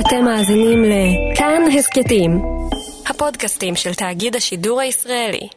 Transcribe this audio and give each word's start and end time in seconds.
אתם 0.00 0.24
מאזינים 0.24 0.84
לכאן 0.84 1.62
הסכתים, 1.78 2.42
הפודקאסטים 3.06 3.76
של 3.76 3.94
תאגיד 3.94 4.36
השידור 4.36 4.80
הישראלי. 4.80 5.48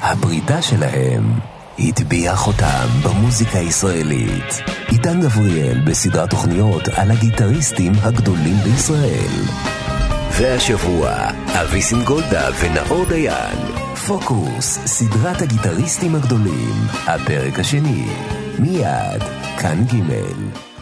הפרידה 0.00 0.62
שלהם 0.62 1.22
הטביעה 1.78 2.36
חותם 2.36 2.86
במוזיקה 3.04 3.58
הישראלית. 3.58 4.62
עידן 4.88 5.20
גבריאל 5.20 5.80
בסדרת 5.86 6.30
תוכניות 6.30 6.88
על 6.88 7.10
הגיטריסטים 7.10 7.92
הגדולים 8.02 8.56
בישראל. 8.64 9.44
והשבוע, 10.30 11.10
אבי 11.46 11.82
סינגולדה 11.82 12.48
ונאור 12.60 13.04
דיין. 13.08 13.58
פוקוס, 14.06 14.78
סדרת 14.86 15.42
הגיטריסטים 15.42 16.14
הגדולים, 16.14 16.74
הפרק 17.06 17.58
השני. 17.58 18.06
מיד, 18.58 19.22
כאן 19.58 19.84
ג' 19.84 20.73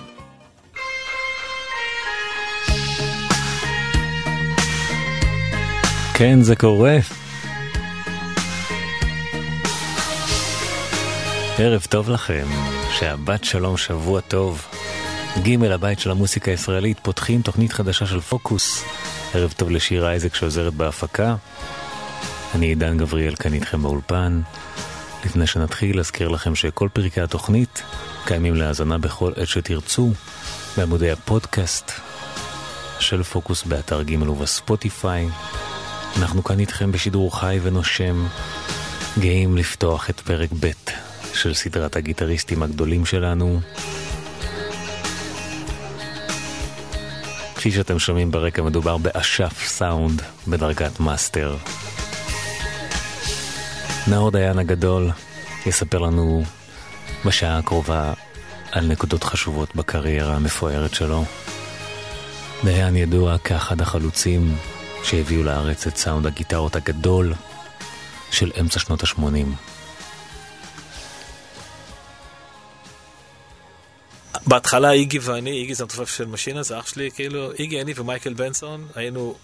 כן, 6.14 6.42
זה 6.42 6.56
קורה. 6.56 6.98
ערב 11.58 11.86
טוב 11.88 12.10
לכם, 12.10 12.46
שהבת 12.90 13.44
שלום 13.44 13.76
שבוע 13.76 14.20
טוב. 14.20 14.66
ג' 15.42 15.64
הבית 15.64 15.98
של 15.98 16.10
המוסיקה 16.10 16.50
הישראלית 16.50 17.00
פותחים 17.02 17.42
תוכנית 17.42 17.72
חדשה 17.72 18.06
של 18.06 18.20
פוקוס. 18.20 18.84
ערב 19.34 19.54
טוב 19.56 19.70
לשירה 19.70 20.10
אייזק 20.10 20.34
שעוזרת 20.34 20.74
בהפקה. 20.74 21.34
אני 22.54 22.66
עידן 22.66 22.98
גבריאל 22.98 23.34
כאן 23.34 23.54
איתכם 23.54 23.82
באולפן. 23.82 24.40
לפני 25.24 25.46
שנתחיל, 25.46 26.00
אזכיר 26.00 26.28
לכם 26.28 26.54
שכל 26.54 26.88
פרקי 26.92 27.20
התוכנית 27.20 27.82
קיימים 28.24 28.54
להאזנה 28.54 28.98
בכל 28.98 29.32
עת 29.36 29.48
שתרצו 29.48 30.10
בעמודי 30.76 31.10
הפודקאסט 31.10 31.92
של 33.00 33.22
פוקוס 33.22 33.62
באתר 33.62 34.02
ג' 34.02 34.22
ובספוטיפיי. 34.22 35.28
אנחנו 36.16 36.44
כאן 36.44 36.60
איתכם 36.60 36.92
בשידור 36.92 37.40
חי 37.40 37.58
ונושם, 37.62 38.26
גאים 39.18 39.56
לפתוח 39.56 40.10
את 40.10 40.20
פרק 40.20 40.50
ב' 40.60 40.70
של 41.34 41.54
סדרת 41.54 41.96
הגיטריסטים 41.96 42.62
הגדולים 42.62 43.06
שלנו. 43.06 43.60
כפי 47.54 47.70
שאתם 47.70 47.98
שומעים 47.98 48.30
ברקע, 48.30 48.62
מדובר 48.62 48.96
באשף 48.96 49.66
סאונד 49.66 50.22
בדרגת 50.48 51.00
מאסטר. 51.00 51.56
נאור 54.06 54.30
דיין 54.30 54.58
הגדול 54.58 55.10
יספר 55.66 55.98
לנו 55.98 56.42
בשעה 57.24 57.58
הקרובה 57.58 58.12
על 58.72 58.86
נקודות 58.86 59.24
חשובות 59.24 59.76
בקריירה 59.76 60.36
המפוארת 60.36 60.94
שלו. 60.94 61.24
דיין 62.64 62.96
ידוע 62.96 63.38
כאחד 63.38 63.80
החלוצים 63.80 64.56
שהביאו 65.04 65.42
לארץ 65.42 65.86
את 65.86 65.96
סאונד 65.96 66.26
הגיטרות 66.26 66.76
הגדול 66.76 67.34
של 68.30 68.52
אמצע 68.60 68.78
שנות 68.78 69.02
ה-80. 69.02 69.46
בהתחלה 74.46 74.92
איגי 74.92 75.18
ואני, 75.18 75.50
איגי 75.50 75.74
זה 75.74 75.82
המתופף 75.82 76.16
של 76.16 76.26
משינה, 76.26 76.62
זה 76.62 76.78
אח 76.78 76.86
שלי, 76.86 77.10
כאילו, 77.10 77.52
איגי, 77.52 77.80
אני 77.80 77.92
ומייקל 77.96 78.34
בנסון 78.34 78.88
היינו 78.94 79.36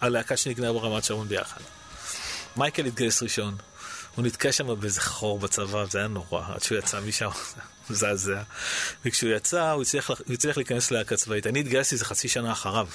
הלהקה 0.00 0.36
שנגנה 0.36 0.72
ברמת 0.72 1.04
שרון 1.04 1.28
ביחד. 1.28 1.60
מייקל 2.56 2.86
התגייס 2.86 3.22
ראשון, 3.22 3.56
הוא 4.14 4.24
נתקע 4.24 4.52
שם 4.52 4.80
באיזה 4.80 5.00
חור 5.00 5.38
בצבא, 5.38 5.84
זה 5.90 5.98
היה 5.98 6.08
נורא, 6.08 6.42
עד 6.54 6.62
שהוא 6.62 6.78
יצא 6.78 7.00
משם, 7.00 7.28
מזעזע. 7.90 8.42
וכשהוא 9.04 9.30
יצא, 9.30 9.70
הוא 9.70 9.82
הצליח, 9.82 10.10
הוא 10.10 10.34
הצליח 10.34 10.56
להיכנס 10.56 10.90
ללהקה 10.90 11.16
צבאית. 11.16 11.46
אני 11.46 11.60
התגייסתי 11.60 11.94
איזה 11.94 12.04
חצי 12.04 12.28
שנה 12.28 12.52
אחריו. 12.52 12.86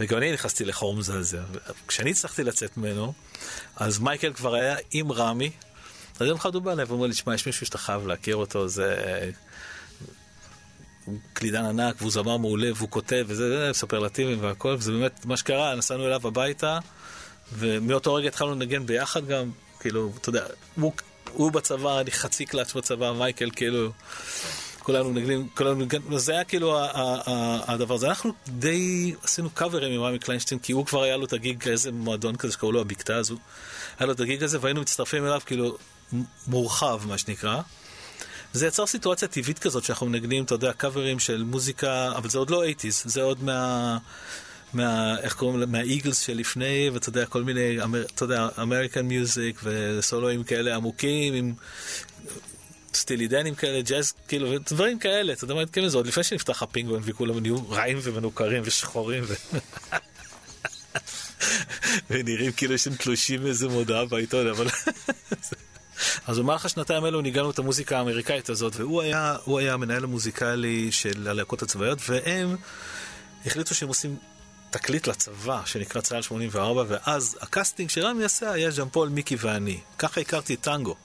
וגם 0.00 0.18
אני 0.18 0.32
נכנסתי 0.32 0.64
לחור 0.64 0.96
מזעזע. 0.96 1.42
כשאני 1.88 2.10
הצלחתי 2.10 2.44
לצאת 2.44 2.76
ממנו, 2.76 3.12
אז 3.76 3.98
מייקל 3.98 4.32
כבר 4.32 4.54
היה 4.54 4.76
עם 4.92 5.12
רמי. 5.12 5.50
אז 6.20 6.26
יום 6.26 6.36
אחד 6.38 6.54
הוא 6.54 6.62
בא 6.62 6.72
אליי 6.72 6.84
ואומר 6.84 7.06
לי, 7.06 7.14
שמע, 7.14 7.34
יש 7.34 7.46
מישהו 7.46 7.66
שאתה 7.66 7.78
חייב 7.78 8.06
להכיר 8.06 8.36
אותו, 8.36 8.68
זה... 8.68 9.30
קלידן 11.32 11.64
ענק, 11.64 11.94
והוא 11.98 12.10
זמר 12.10 12.36
מעולה, 12.36 12.70
והוא 12.74 12.90
כותב, 12.90 13.24
וזה, 13.28 13.68
מספר 13.70 13.98
לטימים 13.98 14.38
והכל, 14.42 14.76
וזה 14.78 14.92
באמת 14.92 15.26
מה 15.26 15.36
שקרה, 15.36 15.74
נסענו 15.74 16.06
אליו 16.06 16.26
הביתה, 16.26 16.78
ומאותו 17.52 18.14
רגע 18.14 18.28
התחלנו 18.28 18.54
לנגן 18.54 18.86
ביחד 18.86 19.26
גם, 19.26 19.50
כאילו, 19.80 20.12
אתה 20.20 20.28
יודע, 20.28 20.44
הוא, 20.76 20.92
הוא 21.32 21.52
בצבא, 21.52 22.00
אני 22.00 22.10
חצי 22.10 22.46
קלאץ' 22.46 22.74
בצבא, 22.74 23.12
מייקל, 23.12 23.50
כאילו, 23.56 23.92
כולנו 24.88 25.10
נגנים, 25.10 25.48
כולנו 25.54 25.74
נגנים, 25.74 26.18
זה 26.18 26.32
היה 26.32 26.44
כאילו 26.44 26.78
הדבר 27.66 27.94
הזה. 27.94 28.08
אנחנו 28.08 28.32
די 28.48 29.14
עשינו 29.22 29.50
קאברים 29.50 29.92
עם 29.92 30.02
רמי 30.02 30.18
קליינשטיין, 30.18 30.58
כי 30.60 30.72
הוא 30.72 30.86
כבר 30.86 31.02
היה 31.02 31.16
לו 31.16 31.24
את 31.24 31.32
הגיג, 31.32 31.68
איזה 31.68 31.92
מועדון 31.92 32.36
כזה 32.36 32.52
שקראו 32.52 32.72
לו 32.72 32.80
הבקתה 32.80 33.16
הזו, 33.16 33.36
היה 33.98 34.06
לו 34.06 34.12
את 34.12 34.20
הגיג 34.20 34.42
הזה, 34.42 34.58
והיינו 34.60 34.80
מצטרפים 34.80 35.26
אליו 35.26 35.40
כאילו 35.46 35.78
מורחב, 36.46 37.00
מה 37.06 37.18
שנקרא. 37.18 37.60
זה 38.52 38.66
יצר 38.66 38.86
סיטואציה 38.86 39.28
טבעית 39.28 39.58
כזאת 39.58 39.84
שאנחנו 39.84 40.06
מנגנים, 40.06 40.44
אתה 40.44 40.54
יודע, 40.54 40.72
קאברים 40.72 41.18
של 41.18 41.42
מוזיקה, 41.44 42.12
אבל 42.16 42.28
זה 42.28 42.38
עוד 42.38 42.50
לא 42.50 42.64
80's, 42.64 43.08
זה 43.08 43.22
עוד 43.22 43.44
מה... 43.44 43.98
מה... 44.74 45.18
איך 45.20 45.34
קוראים 45.34 45.60
לזה? 45.60 45.72
מהאיגלס 45.72 46.20
שלפני, 46.20 46.90
ואתה 46.92 47.08
יודע, 47.08 47.26
כל 47.26 47.42
מיני, 47.42 47.78
אתה 48.14 48.24
יודע, 48.24 48.48
אמריקן 48.62 49.06
מיוזיק 49.06 49.60
וסולואים 49.62 50.44
כאלה 50.44 50.76
עמוקים, 50.76 51.34
עם 51.34 51.54
סטילידנים 52.94 53.54
כאלה, 53.54 53.82
ג'אז, 53.82 54.12
כאילו, 54.28 54.58
דברים 54.58 54.98
כאלה, 54.98 55.32
אתה 55.32 55.44
יודע 55.44 55.54
מה 55.54 55.62
מתכוון? 55.62 55.88
זה 55.88 55.96
עוד 55.96 56.06
לפני 56.06 56.24
שנפתח 56.24 56.62
הפינגווין 56.62 57.02
וכולם 57.04 57.38
נהיו 57.38 57.70
רעים 57.70 57.98
ומנוכרים 58.02 58.62
ושחורים. 58.64 59.24
ו... 59.26 59.34
ונראים 62.10 62.52
כאילו 62.52 62.78
שהם 62.78 62.94
תלושים 62.94 63.42
מאיזה 63.42 63.68
מודעה 63.68 64.04
בעיתון, 64.04 64.46
אבל... 64.46 64.66
אז 66.26 66.38
במהלך 66.38 66.64
השנתיים 66.64 67.04
האלו 67.04 67.20
ניגנו 67.20 67.50
את 67.50 67.58
המוזיקה 67.58 67.98
האמריקאית 67.98 68.48
הזאת, 68.48 68.76
והוא 68.76 69.02
היה, 69.02 69.36
היה 69.46 69.74
המנהל 69.74 70.04
המוזיקלי 70.04 70.92
של 70.92 71.28
הלהקות 71.28 71.62
הצבאיות, 71.62 71.98
והם 72.08 72.56
החליטו 73.46 73.74
שהם 73.74 73.88
עושים 73.88 74.16
תקליט 74.70 75.06
לצבא, 75.06 75.62
שנקרא 75.64 76.00
צה"ל 76.00 76.22
84, 76.22 76.84
ואז 76.88 77.38
הקאסטינג 77.40 77.90
שרמי 77.90 78.24
עשה 78.24 78.52
היה 78.52 78.70
ז'אן 78.70 78.88
פול, 78.88 79.08
מיקי 79.08 79.36
ואני. 79.40 79.80
ככה 79.98 80.20
הכרתי 80.20 80.56
טנגו. 80.56 80.96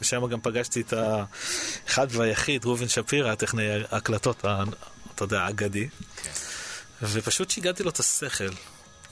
ושם 0.00 0.26
גם 0.26 0.40
פגשתי 0.40 0.80
את 0.80 0.92
האחד 0.92 2.06
והיחיד, 2.10 2.64
ראובן 2.64 2.88
שפירא, 2.88 3.32
הטכנאי 3.32 3.64
ההקלטות, 3.90 4.44
אתה 5.14 5.24
יודע, 5.24 5.40
האגדי. 5.42 5.88
כן. 6.22 6.30
ופשוט 7.02 7.50
שיגעתי 7.50 7.82
לו 7.82 7.90
את 7.90 7.98
השכל 7.98 8.48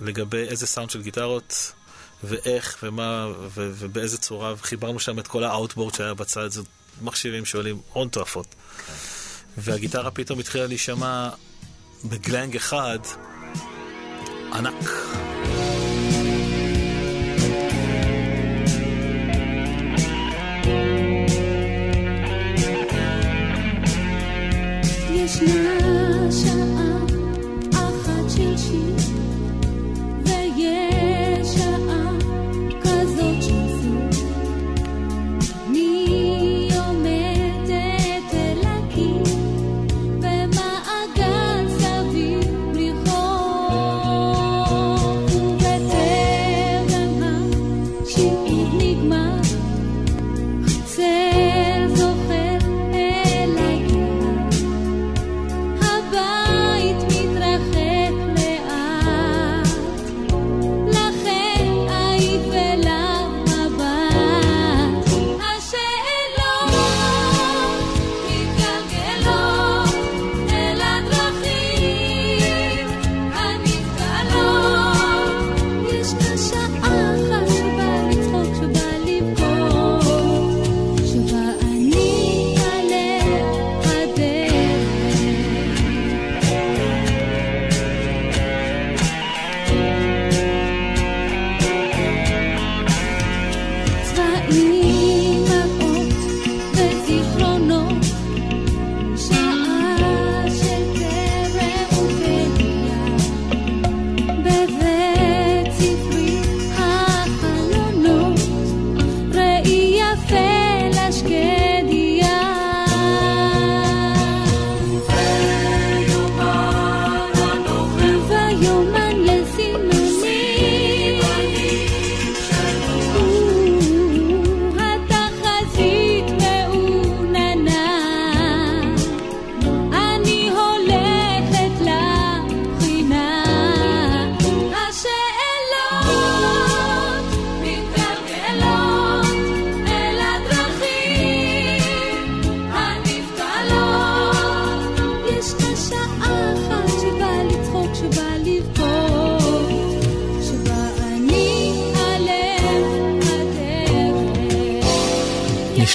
לגבי 0.01 0.43
איזה 0.49 0.67
סאונד 0.67 0.91
של 0.91 1.03
גיטרות 1.03 1.73
ואיך 2.25 2.79
ומה 2.83 3.27
ו- 3.41 3.73
ובאיזה 3.75 4.19
צורה, 4.19 4.55
וחיברנו 4.59 5.01
שם 5.01 5.19
את 5.19 5.27
כל 5.27 5.45
ה 5.45 5.50
outboard 5.50 5.95
שהיה 5.95 6.15
בצד, 6.15 6.51
זה 6.51 6.63
מכשירים 7.03 7.45
שעולים 7.45 7.81
הון 7.93 8.09
תועפות. 8.09 8.47
כן. 8.87 8.93
והגיטרה 9.59 10.11
פתאום 10.11 10.39
התחילה 10.39 10.67
להישמע 10.67 11.29
בגלנג 12.05 12.57
אחד 12.57 12.99
ענק. 14.53 14.85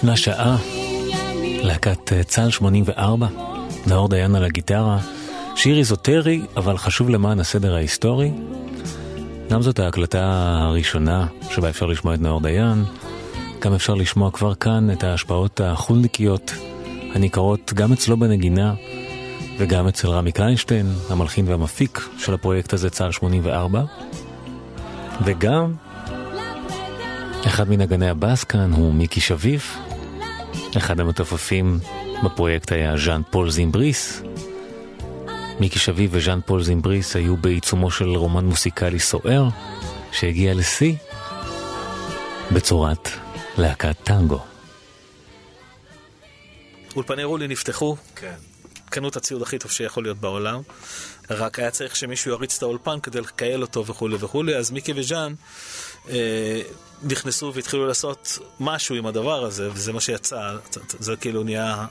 ישנה 0.07 0.17
שעה, 0.17 0.57
להקת 1.63 2.13
אה, 2.13 2.23
צה"ל 2.23 2.49
84, 2.49 3.27
נאור 3.87 4.09
דיין 4.09 4.35
על 4.35 4.43
הגיטרה, 4.43 4.99
שיר 5.55 5.77
איזוטרי, 5.77 6.41
אבל 6.57 6.77
חשוב 6.77 7.09
למען 7.09 7.39
הסדר 7.39 7.75
ההיסטורי. 7.75 8.31
גם 9.49 9.61
זאת 9.61 9.79
ההקלטה 9.79 10.21
הראשונה 10.61 11.27
שבה 11.49 11.69
אפשר 11.69 11.85
לשמוע 11.85 12.13
את 12.13 12.21
נאור 12.21 12.41
דיין, 12.41 12.83
גם 13.61 13.73
אפשר 13.73 13.93
לשמוע 13.93 14.31
כבר 14.31 14.55
כאן 14.55 14.91
את 14.91 15.03
ההשפעות 15.03 15.61
החולניקיות 15.61 16.53
הניכרות 17.15 17.73
גם 17.73 17.93
אצלו 17.93 18.17
בנגינה 18.17 18.73
וגם 19.57 19.87
אצל 19.87 20.07
רמי 20.07 20.31
קליינשטיין, 20.31 20.91
המלחין 21.09 21.47
והמפיק 21.47 22.09
של 22.17 22.33
הפרויקט 22.33 22.73
הזה, 22.73 22.89
צה"ל 22.89 23.11
84. 23.11 23.83
וגם 25.25 25.73
אחד 27.45 27.69
מנגני 27.69 28.09
הבאס 28.09 28.43
כאן 28.43 28.71
הוא 28.73 28.93
מיקי 28.93 29.21
שביב, 29.21 29.63
אחד 30.77 30.99
המתופפים 30.99 31.79
בפרויקט 32.23 32.71
היה 32.71 32.97
ז'אן 32.97 33.21
פול 33.31 33.51
זימבריס. 33.51 34.21
מיקי 35.59 35.79
שביב 35.79 36.09
וז'אן 36.13 36.39
פול 36.45 36.63
זימבריס 36.63 37.15
היו 37.15 37.37
בעיצומו 37.37 37.91
של 37.91 38.09
רומן 38.09 38.45
מוסיקלי 38.45 38.99
סוער, 38.99 39.47
שהגיע 40.11 40.53
לשיא 40.53 40.95
בצורת 42.51 43.09
להקת 43.57 43.95
טנגו. 44.03 44.39
אולפני 46.95 47.23
רולי 47.23 47.47
נפתחו, 47.47 47.97
כן. 48.15 48.35
קנו 48.89 49.09
את 49.09 49.15
הציוד 49.15 49.41
הכי 49.41 49.59
טוב 49.59 49.71
שיכול 49.71 50.03
להיות 50.03 50.17
בעולם, 50.17 50.61
רק 51.29 51.59
היה 51.59 51.71
צריך 51.71 51.95
שמישהו 51.95 52.31
יריץ 52.31 52.57
את 52.57 52.63
האולפן 52.63 52.99
כדי 52.99 53.21
לקייל 53.21 53.61
אותו 53.61 53.85
וכולי 53.85 54.15
וכולי, 54.19 54.55
אז 54.55 54.71
מיקי 54.71 54.93
וז'אן 54.95 55.33
אה, 56.09 56.61
נכנסו 57.03 57.51
והתחילו 57.53 57.87
לעשות 57.87 58.39
משהו 58.59 58.95
עם 58.95 59.05
הדבר 59.05 59.43
הזה, 59.43 59.69
וזה 59.73 59.93
מה 59.93 60.01
שיצא, 60.01 60.55
זה 60.99 61.15
כאילו 61.15 61.43
נהיה. 61.43 61.85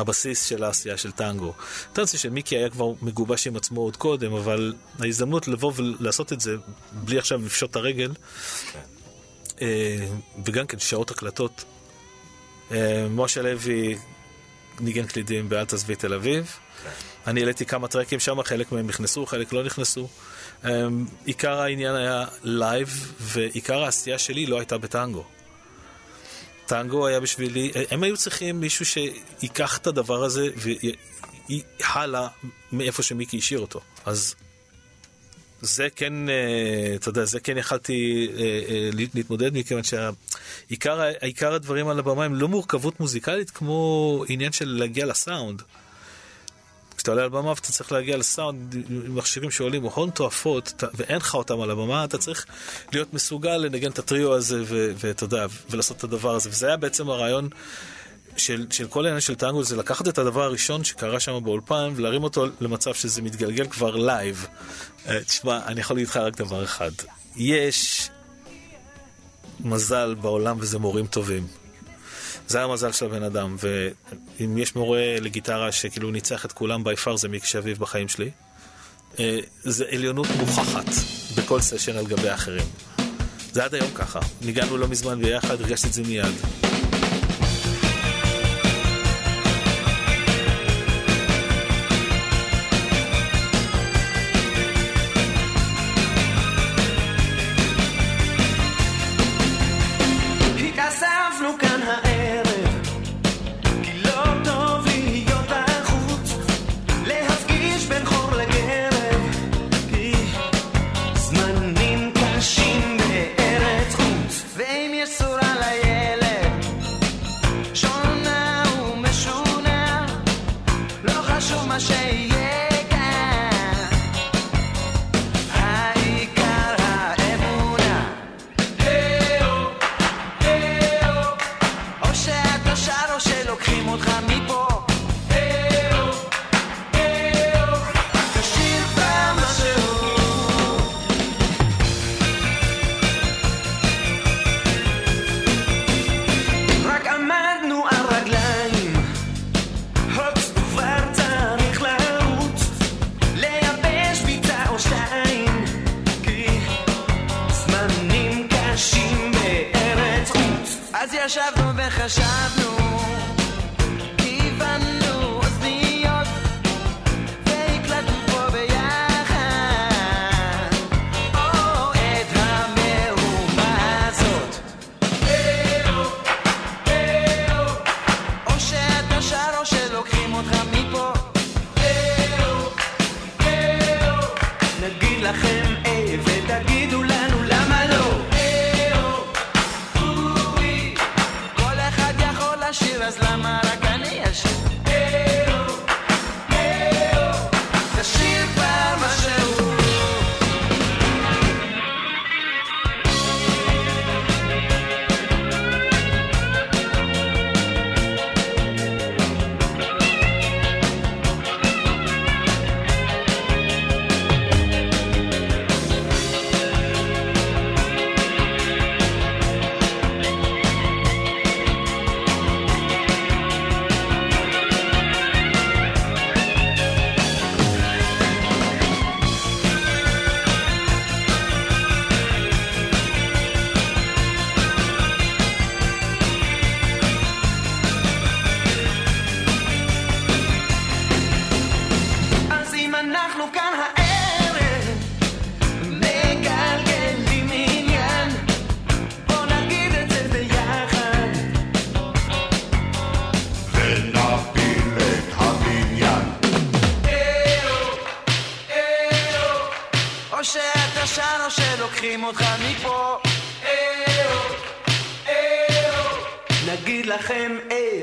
הבסיס 0.00 0.46
של 0.46 0.64
העשייה 0.64 0.96
של 0.96 1.12
טנגו. 1.12 1.54
טנצי 1.92 2.18
של 2.18 2.30
מיקי 2.30 2.56
היה 2.56 2.70
כבר 2.70 2.92
מגובש 3.02 3.46
עם 3.46 3.56
עצמו 3.56 3.80
עוד 3.80 3.96
קודם, 3.96 4.32
אבל 4.32 4.74
ההזדמנות 5.00 5.48
לבוא 5.48 5.72
ולעשות 5.76 6.32
את 6.32 6.40
זה 6.40 6.56
בלי 6.92 7.18
עכשיו 7.18 7.44
לפשוט 7.44 7.70
את 7.70 7.76
הרגל, 7.76 8.12
אה, 9.60 10.08
וגם 10.44 10.66
כן 10.66 10.78
שעות 10.78 11.10
הקלטות. 11.10 11.64
אה, 12.70 13.06
משה 13.10 13.42
לוי 13.42 13.98
ניגן 14.80 15.06
קלידים 15.06 15.48
באל 15.48 15.64
תעזבי 15.64 15.96
תל 15.96 16.14
אביב. 16.14 16.56
אני 17.26 17.40
העליתי 17.40 17.66
כמה 17.66 17.88
טרקים 17.88 18.20
שם, 18.20 18.42
חלק 18.42 18.72
מהם 18.72 18.86
נכנסו, 18.86 19.26
חלק 19.26 19.52
לא 19.52 19.64
נכנסו. 19.64 20.08
אמ, 20.64 20.66
עיקר 21.24 21.60
העניין 21.60 21.94
היה 21.94 22.24
live, 22.42 23.14
ועיקר 23.20 23.82
העשייה 23.84 24.18
שלי 24.18 24.46
לא 24.46 24.58
הייתה 24.58 24.78
בטנגו. 24.78 25.24
טנגו 26.66 27.06
היה 27.06 27.20
בשבילי, 27.20 27.72
הם 27.90 28.02
היו 28.02 28.16
צריכים 28.16 28.60
מישהו 28.60 28.84
שיקח 28.86 29.78
את 29.78 29.86
הדבר 29.86 30.24
הזה 30.24 30.48
והלאה 31.80 32.28
מאיפה 32.72 33.02
שמיקי 33.02 33.38
השאיר 33.38 33.60
אותו. 33.60 33.80
אז 34.06 34.34
זה 35.60 35.88
כן, 35.96 36.28
אה, 36.28 36.94
אתה 36.94 37.08
יודע, 37.08 37.24
זה 37.24 37.40
כן 37.40 37.58
יכלתי 37.58 38.28
אה, 38.36 38.42
אה, 38.68 38.90
להתמודד 39.14 39.58
מכיוון 39.58 39.82
שהעיקר 39.82 41.54
הדברים 41.54 41.88
על 41.88 41.98
הבמה 41.98 42.24
הם 42.24 42.34
לא 42.34 42.48
מורכבות 42.48 43.00
מוזיקלית 43.00 43.50
כמו 43.50 44.24
עניין 44.28 44.52
של 44.52 44.68
להגיע 44.68 45.06
לסאונד. 45.06 45.62
כשאתה 47.00 47.10
עולה 47.10 47.22
על 47.22 47.28
במה 47.28 47.48
ואתה 47.48 47.72
צריך 47.72 47.92
להגיע 47.92 48.16
לסאונד 48.16 48.74
עם 48.74 49.16
מכשירים 49.16 49.50
שעולים 49.50 49.82
הון 49.82 50.10
תועפות 50.10 50.84
ואין 50.94 51.16
לך 51.16 51.34
אותם 51.34 51.60
על 51.60 51.70
הבמה, 51.70 52.04
אתה 52.04 52.18
צריך 52.18 52.46
להיות 52.92 53.14
מסוגל 53.14 53.56
לנגן 53.56 53.90
את 53.90 53.98
הטריו 53.98 54.34
הזה 54.34 54.62
ואתה 54.68 55.24
יודע, 55.24 55.46
ולעשות 55.70 55.96
את 55.96 56.04
הדבר 56.04 56.34
הזה. 56.34 56.50
וזה 56.50 56.66
היה 56.66 56.76
בעצם 56.76 57.10
הרעיון 57.10 57.48
של, 58.36 58.66
של 58.70 58.86
כל 58.86 59.04
העניין 59.04 59.20
של 59.20 59.34
טנגו, 59.34 59.64
זה 59.64 59.76
לקחת 59.76 60.08
את 60.08 60.18
הדבר 60.18 60.42
הראשון 60.42 60.84
שקרה 60.84 61.20
שם 61.20 61.40
באולפן 61.44 61.92
ולהרים 61.96 62.22
אותו 62.22 62.46
למצב 62.60 62.94
שזה 62.94 63.22
מתגלגל 63.22 63.66
כבר 63.66 63.96
live. 63.96 64.46
אה, 65.08 65.24
תשמע, 65.24 65.60
אני 65.66 65.80
יכול 65.80 65.96
להגיד 65.96 66.08
לך 66.08 66.16
רק 66.16 66.36
דבר 66.36 66.64
אחד. 66.64 66.90
יש 67.36 68.10
מזל 69.60 70.14
בעולם 70.14 70.56
וזה 70.60 70.78
מורים 70.78 71.06
טובים. 71.06 71.59
זה 72.50 72.62
המזל 72.62 72.92
של 72.92 73.06
הבן 73.06 73.22
אדם, 73.22 73.56
ואם 73.58 74.58
יש 74.58 74.76
מורה 74.76 75.16
לגיטרה 75.20 75.72
שכאילו 75.72 76.10
ניצח 76.10 76.44
את 76.44 76.52
כולם 76.52 76.84
בי 76.84 76.96
פאר 76.96 77.16
זה 77.16 77.28
מיקי 77.28 77.46
שביב 77.46 77.78
בחיים 77.78 78.08
שלי. 78.08 78.30
אה, 79.18 79.38
זה 79.62 79.84
עליונות 79.90 80.26
מוכחת 80.38 80.86
בכל 81.36 81.60
סשן 81.60 81.96
על 81.96 82.06
גבי 82.06 82.28
האחרים. 82.28 82.66
זה 83.52 83.64
עד 83.64 83.74
היום 83.74 83.90
ככה. 83.94 84.20
ניגענו 84.40 84.76
לא 84.76 84.88
מזמן 84.88 85.22
ביחד, 85.22 85.60
הרגשתי 85.60 85.88
את 85.88 85.92
זה 85.92 86.02
מיד. 86.02 86.69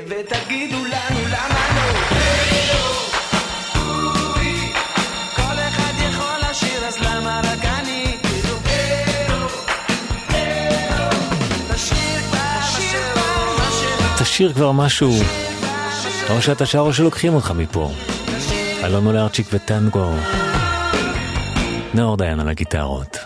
ותגידו 0.08 0.76
לנו 0.76 1.20
למה 1.26 1.68
לא 1.78 1.98
כל 5.36 5.58
אחד 5.68 5.92
יכול 6.08 6.50
לשיר 6.50 6.84
אז 6.86 6.98
למה 6.98 7.40
רק 7.44 7.64
אני 7.64 8.16
תשאיר 11.72 12.12
כבר 12.22 12.32
משהו 12.42 12.88
תשאיר 14.18 14.52
כבר 14.52 14.72
משהו. 14.72 15.12
או 16.30 16.42
שאתה 16.42 16.66
שר 16.66 16.78
או 16.78 16.92
שלוקחים 16.92 17.34
אותך 17.34 17.52
מפה. 17.56 17.90
אלונו 18.84 19.12
לארצ'יק 19.12 19.46
וטנגו. 19.52 20.12
נאור 21.94 22.16
דיין 22.16 22.40
על 22.40 22.48
הגיטרות. 22.48 23.18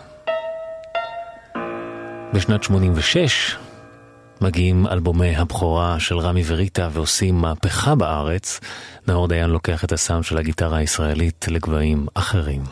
בשנת 2.33 2.63
86 2.63 3.57
מגיעים 4.43 4.87
אלבומי 4.87 5.37
הבכורה 5.37 6.01
של 6.01 6.19
רמי 6.19 6.43
וריטה 6.47 6.89
ועושים 6.93 7.35
מהפכה 7.35 7.95
בארץ. 7.95 8.61
נאור 9.09 9.29
דיין 9.29 9.51
לוקח 9.51 9.85
את 9.85 9.93
הסאונד 9.93 10.25
של 10.25 10.39
הגיטרה 10.39 10.79
הישראלית 10.79 11.47
לגבהים 11.49 12.07
אחרים. 12.15 12.63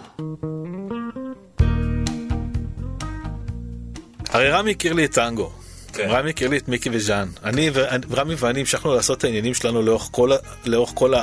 הרי 4.28 4.50
רמי 4.50 4.70
הכיר 4.70 4.92
לי 4.92 5.04
את 5.04 5.12
טנגו. 5.12 5.50
רמי 5.98 6.30
הכיר 6.30 6.48
לי 6.48 6.56
את 6.56 6.68
מיקי 6.68 6.88
וז'אן. 6.92 7.28
אני 7.44 7.70
ורמי 8.08 8.34
ואני 8.38 8.60
המשכנו 8.60 8.94
לעשות 8.94 9.18
את 9.18 9.24
העניינים 9.24 9.54
שלנו 9.54 9.82
לאורך 9.82 10.08
כל, 10.10 10.30
לאורך 10.64 10.90
כל 10.94 11.14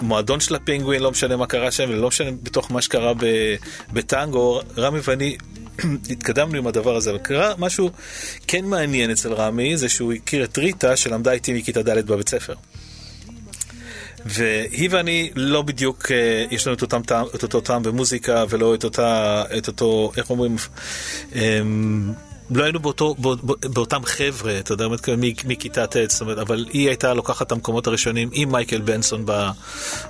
המועדון 0.00 0.40
של 0.40 0.54
הפינגווין, 0.54 1.02
לא 1.02 1.10
משנה 1.10 1.36
מה 1.36 1.46
קרה 1.46 1.70
שם, 1.70 1.84
ולא 1.88 2.08
משנה 2.08 2.30
בתוך 2.42 2.72
מה 2.72 2.82
שקרה 2.82 3.14
ב- 3.14 3.54
בטנגו, 3.92 4.60
רמי 4.78 4.98
ואני 5.04 5.36
התקדמנו 6.10 6.58
עם 6.58 6.66
הדבר 6.66 6.96
הזה, 6.96 7.10
אבל 7.10 7.18
קרה 7.18 7.52
משהו 7.58 7.90
כן 8.46 8.64
מעניין 8.64 9.10
אצל 9.10 9.32
רמי, 9.32 9.76
זה 9.76 9.88
שהוא 9.88 10.12
הכיר 10.12 10.44
את 10.44 10.58
ריטה 10.58 10.96
שלמדה 10.96 11.32
איתי 11.32 11.52
מכיתה 11.52 11.82
ד' 11.82 12.06
בבית 12.06 12.28
ספר. 12.28 12.54
והיא 14.24 14.88
ואני 14.92 15.30
לא 15.34 15.62
בדיוק, 15.62 16.12
אה, 16.12 16.44
יש 16.50 16.66
לנו 16.66 16.76
את, 16.76 16.82
אותם 16.82 17.00
את 17.34 17.42
אותו 17.42 17.60
טעם 17.60 17.82
במוזיקה 17.82 18.44
ולא 18.48 18.74
את 18.74 18.84
אותה, 18.84 19.42
את 19.58 19.66
אותו, 19.66 20.12
איך 20.16 20.30
אומרים, 20.30 20.56
אמ, 21.34 22.12
לא 22.50 22.64
היינו 22.64 22.80
באותו, 22.80 23.14
בא, 23.14 23.34
בא, 23.42 23.54
באותם 23.68 24.04
חבר'ה, 24.04 24.58
אתה 24.58 24.72
יודע, 24.72 24.86
מכיתה 25.44 25.86
ט', 25.86 26.10
זאת 26.10 26.20
אומרת, 26.20 26.38
אבל 26.38 26.66
היא 26.72 26.88
הייתה 26.88 27.14
לוקחת 27.14 27.46
את 27.46 27.52
המקומות 27.52 27.86
הראשונים 27.86 28.30
עם 28.32 28.52
מייקל 28.52 28.80
בנסון 28.80 29.26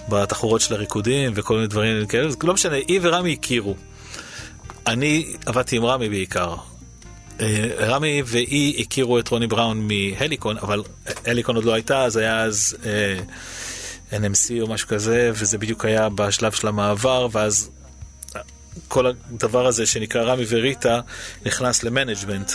בתחרויות 0.09 0.61
של 0.61 0.75
הריקודים 0.75 1.33
וכל 1.35 1.55
מיני 1.55 1.67
דברים 1.67 2.07
כאלה, 2.07 2.29
לא 2.43 2.55
משנה, 2.55 2.77
היא 2.89 3.01
ורמי 3.03 3.33
הכירו. 3.33 3.75
אני 4.87 5.37
עבדתי 5.47 5.77
עם 5.77 5.85
רמי 5.85 6.09
בעיקר. 6.09 6.55
אה, 7.41 7.67
רמי 7.79 8.23
והיא 8.27 8.83
הכירו 8.83 9.19
את 9.19 9.29
רוני 9.29 9.47
בראון 9.47 9.89
מהליקון, 9.89 10.59
אבל 10.59 10.83
הליקון 11.27 11.57
עוד 11.57 11.65
לא 11.65 11.75
הייתה, 11.75 12.05
אז 12.05 12.17
היה 12.17 12.43
אז 12.43 12.77
אה, 12.85 13.19
NMC 14.19 14.61
או 14.61 14.67
משהו 14.67 14.89
כזה, 14.89 15.31
וזה 15.35 15.59
בדיוק 15.59 15.85
היה 15.85 16.09
בשלב 16.09 16.53
של 16.53 16.69
המעבר, 16.69 17.29
ואז 17.33 17.71
כל 18.89 19.07
הדבר 19.07 19.67
הזה 19.67 19.87
שנקרא 19.87 20.23
רמי 20.23 20.45
וריטה 20.49 21.01
נכנס 21.47 21.83
ל 21.83 21.89
management. 21.89 22.53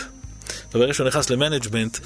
וברגע 0.74 0.94
שהוא 0.94 1.08
נכנס 1.08 1.30
ל 1.30 1.36
management, 1.36 1.98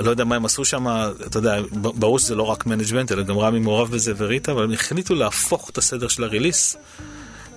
לא 0.00 0.10
יודע 0.10 0.24
מה 0.24 0.36
הם 0.36 0.44
עשו 0.44 0.64
שם, 0.64 0.86
אתה 1.26 1.38
יודע, 1.38 1.60
ברור 1.72 2.18
שזה 2.18 2.34
לא 2.34 2.42
רק 2.42 2.66
management, 2.66 3.12
אלא 3.12 3.22
גם 3.22 3.38
רמי 3.38 3.58
מעורב 3.58 3.90
בזה 3.90 4.12
וריטה, 4.16 4.52
אבל 4.52 4.64
הם 4.64 4.72
החליטו 4.72 5.14
להפוך 5.14 5.70
את 5.70 5.78
הסדר 5.78 6.08
של 6.08 6.24
ה 6.24 6.30
release, 6.30 6.76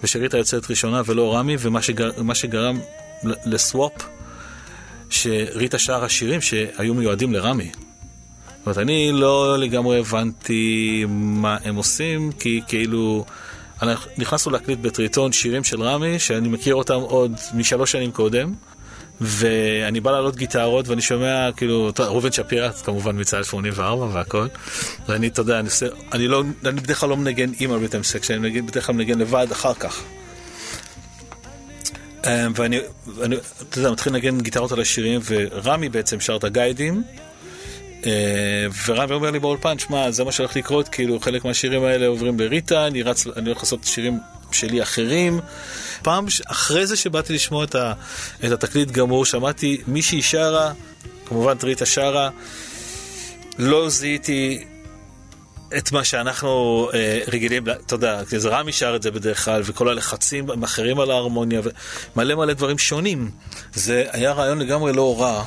ושריטה 0.03 0.37
יוצאת 0.37 0.69
ראשונה 0.69 1.01
ולא 1.05 1.35
רמי, 1.35 1.55
ומה 1.59 1.81
שגר, 1.81 2.11
שגרם 2.33 2.79
ל 3.23 3.35
swap, 3.35 3.91
שריטה 5.09 5.79
שרה 5.79 6.09
שירים 6.09 6.41
שהיו 6.41 6.93
מיועדים 6.93 7.33
לרמי. 7.33 7.71
זאת 7.73 8.65
אומרת, 8.65 8.77
אני 8.77 9.11
לא 9.11 9.57
לגמרי 9.59 9.99
הבנתי 9.99 11.05
מה 11.09 11.57
הם 11.63 11.75
עושים, 11.75 12.31
כי 12.31 12.61
כאילו... 12.67 13.25
אנחנו 13.81 14.11
נכנסנו 14.17 14.51
להקליט 14.51 14.79
בטריטון 14.79 15.31
שירים 15.31 15.63
של 15.63 15.81
רמי, 15.81 16.19
שאני 16.19 16.47
מכיר 16.47 16.75
אותם 16.75 16.99
עוד 16.99 17.33
משלוש 17.53 17.91
שנים 17.91 18.11
קודם, 18.11 18.53
ואני 19.21 19.99
בא 19.99 20.11
לעלות 20.11 20.35
גיטרות 20.35 20.87
ואני 20.87 21.01
שומע, 21.01 21.49
כאילו, 21.57 21.91
ראובן 21.99 22.31
שפירא, 22.31 22.71
כמובן 22.71 23.19
מצה"ל 23.19 23.43
84 23.43 24.07
והכל, 24.13 24.47
ואני, 25.07 25.27
אתה 25.27 25.41
יודע, 25.41 25.59
אני 25.59 25.67
עושה, 25.67 25.85
אני 26.13 26.27
לא, 26.27 26.43
אני 26.65 26.81
בדרך 26.81 26.99
כלל 26.99 27.09
לא 27.09 27.17
מנגן 27.17 27.51
עם 27.59 27.71
ה 27.71 27.76
rhythm 27.76 28.03
section, 28.03 28.33
אני 28.33 28.41
מנגן- 28.41 28.65
בדרך 28.65 28.85
כלל 28.85 28.95
מנגן 28.95 29.19
לבד 29.19 29.47
אחר 29.51 29.73
כך. 29.73 30.01
אמ, 32.25 32.31
ואני, 32.55 32.79
ואני, 33.15 33.35
אתה 33.69 33.79
יודע, 33.79 33.91
מתחיל 33.91 34.13
לנגן 34.13 34.41
גיטרות 34.41 34.71
על 34.71 34.81
השירים, 34.81 35.21
ורמי 35.25 35.89
בעצם 35.89 36.19
שר 36.19 36.35
את 36.35 36.43
הגיידים, 36.43 37.03
אה, 38.05 38.11
ורמי 38.87 39.13
אומר 39.13 39.31
לי 39.31 39.39
באולפן, 39.39 39.79
שמע, 39.79 40.11
זה 40.11 40.23
מה 40.23 40.31
שהולך 40.31 40.55
לקרות, 40.55 40.87
כאילו 40.89 41.19
חלק 41.19 41.45
מהשירים 41.45 41.83
האלה 41.83 42.07
עוברים 42.07 42.39
לריטה, 42.39 42.87
אני 42.87 43.03
רץ, 43.03 43.27
אני 43.37 43.45
הולך 43.49 43.59
לעשות 43.59 43.83
שירים 43.83 44.19
שלי 44.51 44.81
אחרים. 44.83 45.39
פעם 46.01 46.25
אחרי 46.47 46.87
זה 46.87 46.95
שבאתי 46.95 47.33
לשמוע 47.33 47.63
את, 47.63 47.75
ה, 47.75 47.93
את 48.45 48.51
התקליט 48.51 48.91
גמור, 48.91 49.25
שמעתי 49.25 49.81
מישהי 49.87 50.21
שרה, 50.21 50.71
כמובן 51.25 51.55
את 51.57 51.63
ריטה 51.63 51.85
שרה, 51.85 52.29
לא 53.57 53.89
זיהיתי 53.89 54.63
את 55.77 55.91
מה 55.91 56.03
שאנחנו 56.03 56.89
אה, 56.93 57.19
רגילים, 57.27 57.63
אתה 57.69 57.95
יודע, 57.95 58.21
זה 58.37 58.49
רמי 58.49 58.71
שר 58.71 58.95
את 58.95 59.03
זה 59.03 59.11
בדרך 59.11 59.45
כלל, 59.45 59.61
וכל 59.65 59.89
הלחצים 59.89 60.49
הם 60.49 60.63
אחרים 60.63 60.99
על 60.99 61.11
ההרמוניה, 61.11 61.61
ומלא 62.15 62.35
מלא 62.35 62.53
דברים 62.53 62.77
שונים. 62.77 63.31
זה 63.73 64.05
היה 64.11 64.31
רעיון 64.31 64.59
לגמרי 64.59 64.93
לא 64.93 65.21
רע. 65.21 65.43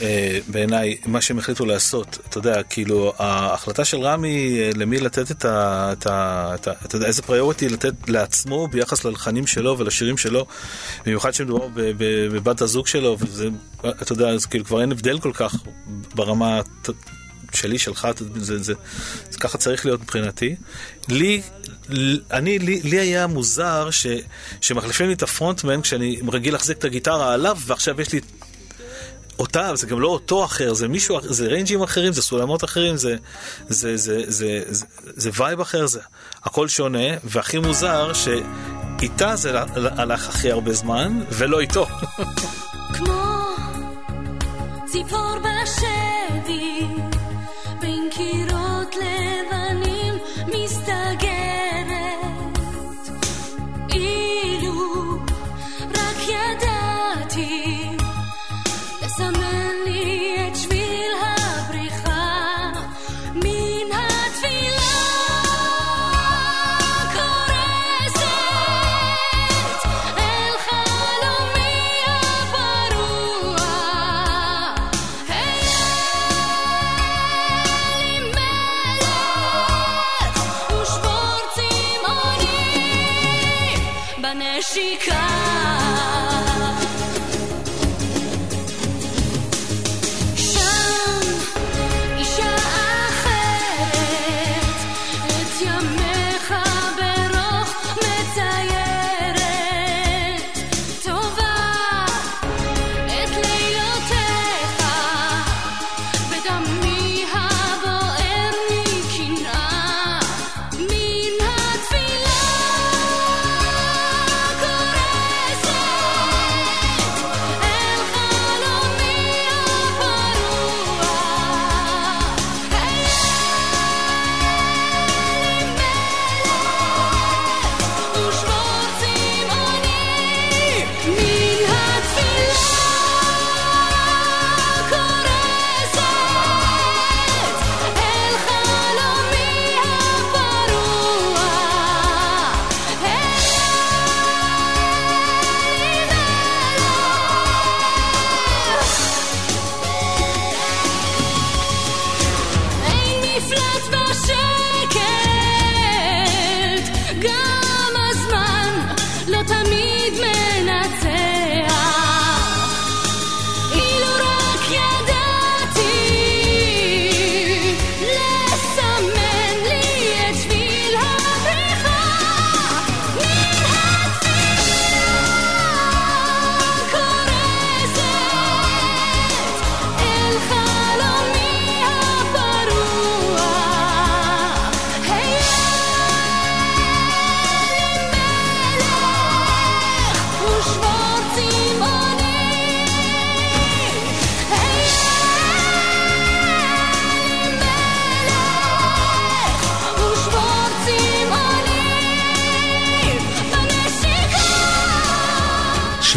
אה, 0.00 0.38
בעיניי, 0.48 0.96
מה 1.06 1.20
שהם 1.20 1.38
החליטו 1.38 1.66
לעשות, 1.66 2.18
אתה 2.28 2.38
יודע, 2.38 2.62
כאילו, 2.62 3.12
ההחלטה 3.18 3.84
של 3.84 4.00
רמי 4.00 4.58
אה, 4.60 4.70
למי 4.74 5.00
לתת 5.00 5.30
את 5.30 5.44
ה... 5.44 5.92
את 5.92 6.06
ה, 6.06 6.52
את 6.54 6.68
ה 6.68 6.72
אתה 6.84 6.96
יודע, 6.96 7.06
איזה 7.06 7.22
פריוריטי 7.22 7.68
לתת 7.68 7.94
לעצמו 8.08 8.68
ביחס 8.68 9.04
ללחנים 9.04 9.46
שלו 9.46 9.78
ולשירים 9.78 10.16
שלו, 10.16 10.46
במיוחד 11.06 11.34
שמדובר 11.34 11.68
בבת 12.32 12.60
הזוג 12.60 12.86
שלו, 12.86 13.16
וזה, 13.20 13.48
אתה 13.86 14.12
יודע, 14.12 14.28
אז 14.28 14.46
כאילו 14.46 14.64
כבר 14.64 14.80
אין 14.80 14.92
הבדל 14.92 15.18
כל 15.18 15.32
כך 15.34 15.54
ברמה 16.14 16.60
שלי, 17.54 17.78
שלך, 17.78 18.08
זה, 18.36 18.58
זה, 18.58 18.74
זה 19.30 19.38
ככה 19.38 19.58
צריך 19.58 19.86
להיות 19.86 20.00
מבחינתי. 20.00 20.56
לי, 21.08 21.42
אני, 22.30 22.58
לי, 22.58 22.80
לי 22.82 22.98
היה 22.98 23.26
מוזר 23.26 23.90
ש, 23.90 24.06
שמחליפים 24.60 25.06
לי 25.06 25.12
את 25.12 25.22
ה 25.22 25.28
frontman 25.28 25.80
כשאני 25.80 26.20
רגיל 26.32 26.52
להחזיק 26.52 26.78
את 26.78 26.84
הגיטרה 26.84 27.34
עליו, 27.34 27.58
ועכשיו 27.66 28.00
יש 28.00 28.12
לי 28.12 28.20
אותה, 29.38 29.76
זה 29.76 29.86
גם 29.86 30.00
לא 30.00 30.08
אותו 30.08 30.44
אחר, 30.44 30.74
זה 30.74 30.88
מישהו 30.88 31.18
זה 31.22 31.46
ריינג'ים 31.46 31.82
אחרים, 31.82 32.12
זה 32.12 32.22
סולמות 32.22 32.64
אחרים, 32.64 32.96
זה, 32.96 33.16
זה, 33.68 33.96
זה, 33.96 34.22
זה, 34.26 34.62
זה, 34.66 34.84
זה 35.04 35.30
vibe 35.36 35.60
אחר, 35.60 35.86
זה 35.86 36.00
הכל 36.44 36.68
שונה, 36.68 37.16
והכי 37.24 37.58
מוזר 37.58 38.12
שאיתה 38.12 39.36
זה 39.36 39.60
הלך 39.74 40.28
הכי 40.28 40.50
הרבה 40.50 40.72
זמן, 40.72 41.20
ולא 41.30 41.60
איתו. 41.60 41.86
כמו 42.94 43.22
ציפור 44.86 45.34
בשבי, 45.38 46.86
בין 47.80 48.08
קירות 48.10 48.96
לבנים 48.96 50.14
מסתגרת. 50.46 51.42
אילו 53.94 55.18
רק 55.90 56.16
ידעתי 56.28 57.81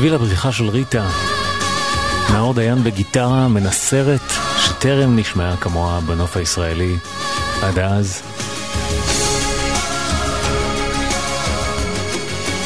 שביל 0.06 0.16
הבריחה 0.16 0.52
של 0.52 0.70
ריטה. 0.70 1.10
נאור 2.34 2.54
דיין 2.54 2.84
בגיטרה 2.84 3.48
מנסרת 3.48 4.22
שטרם 4.58 5.16
נשמעה 5.16 5.58
כמוה 5.58 6.00
בנוף 6.06 6.38
הישראלי 6.38 6.96
עד 7.62 7.80
אז. 7.80 8.22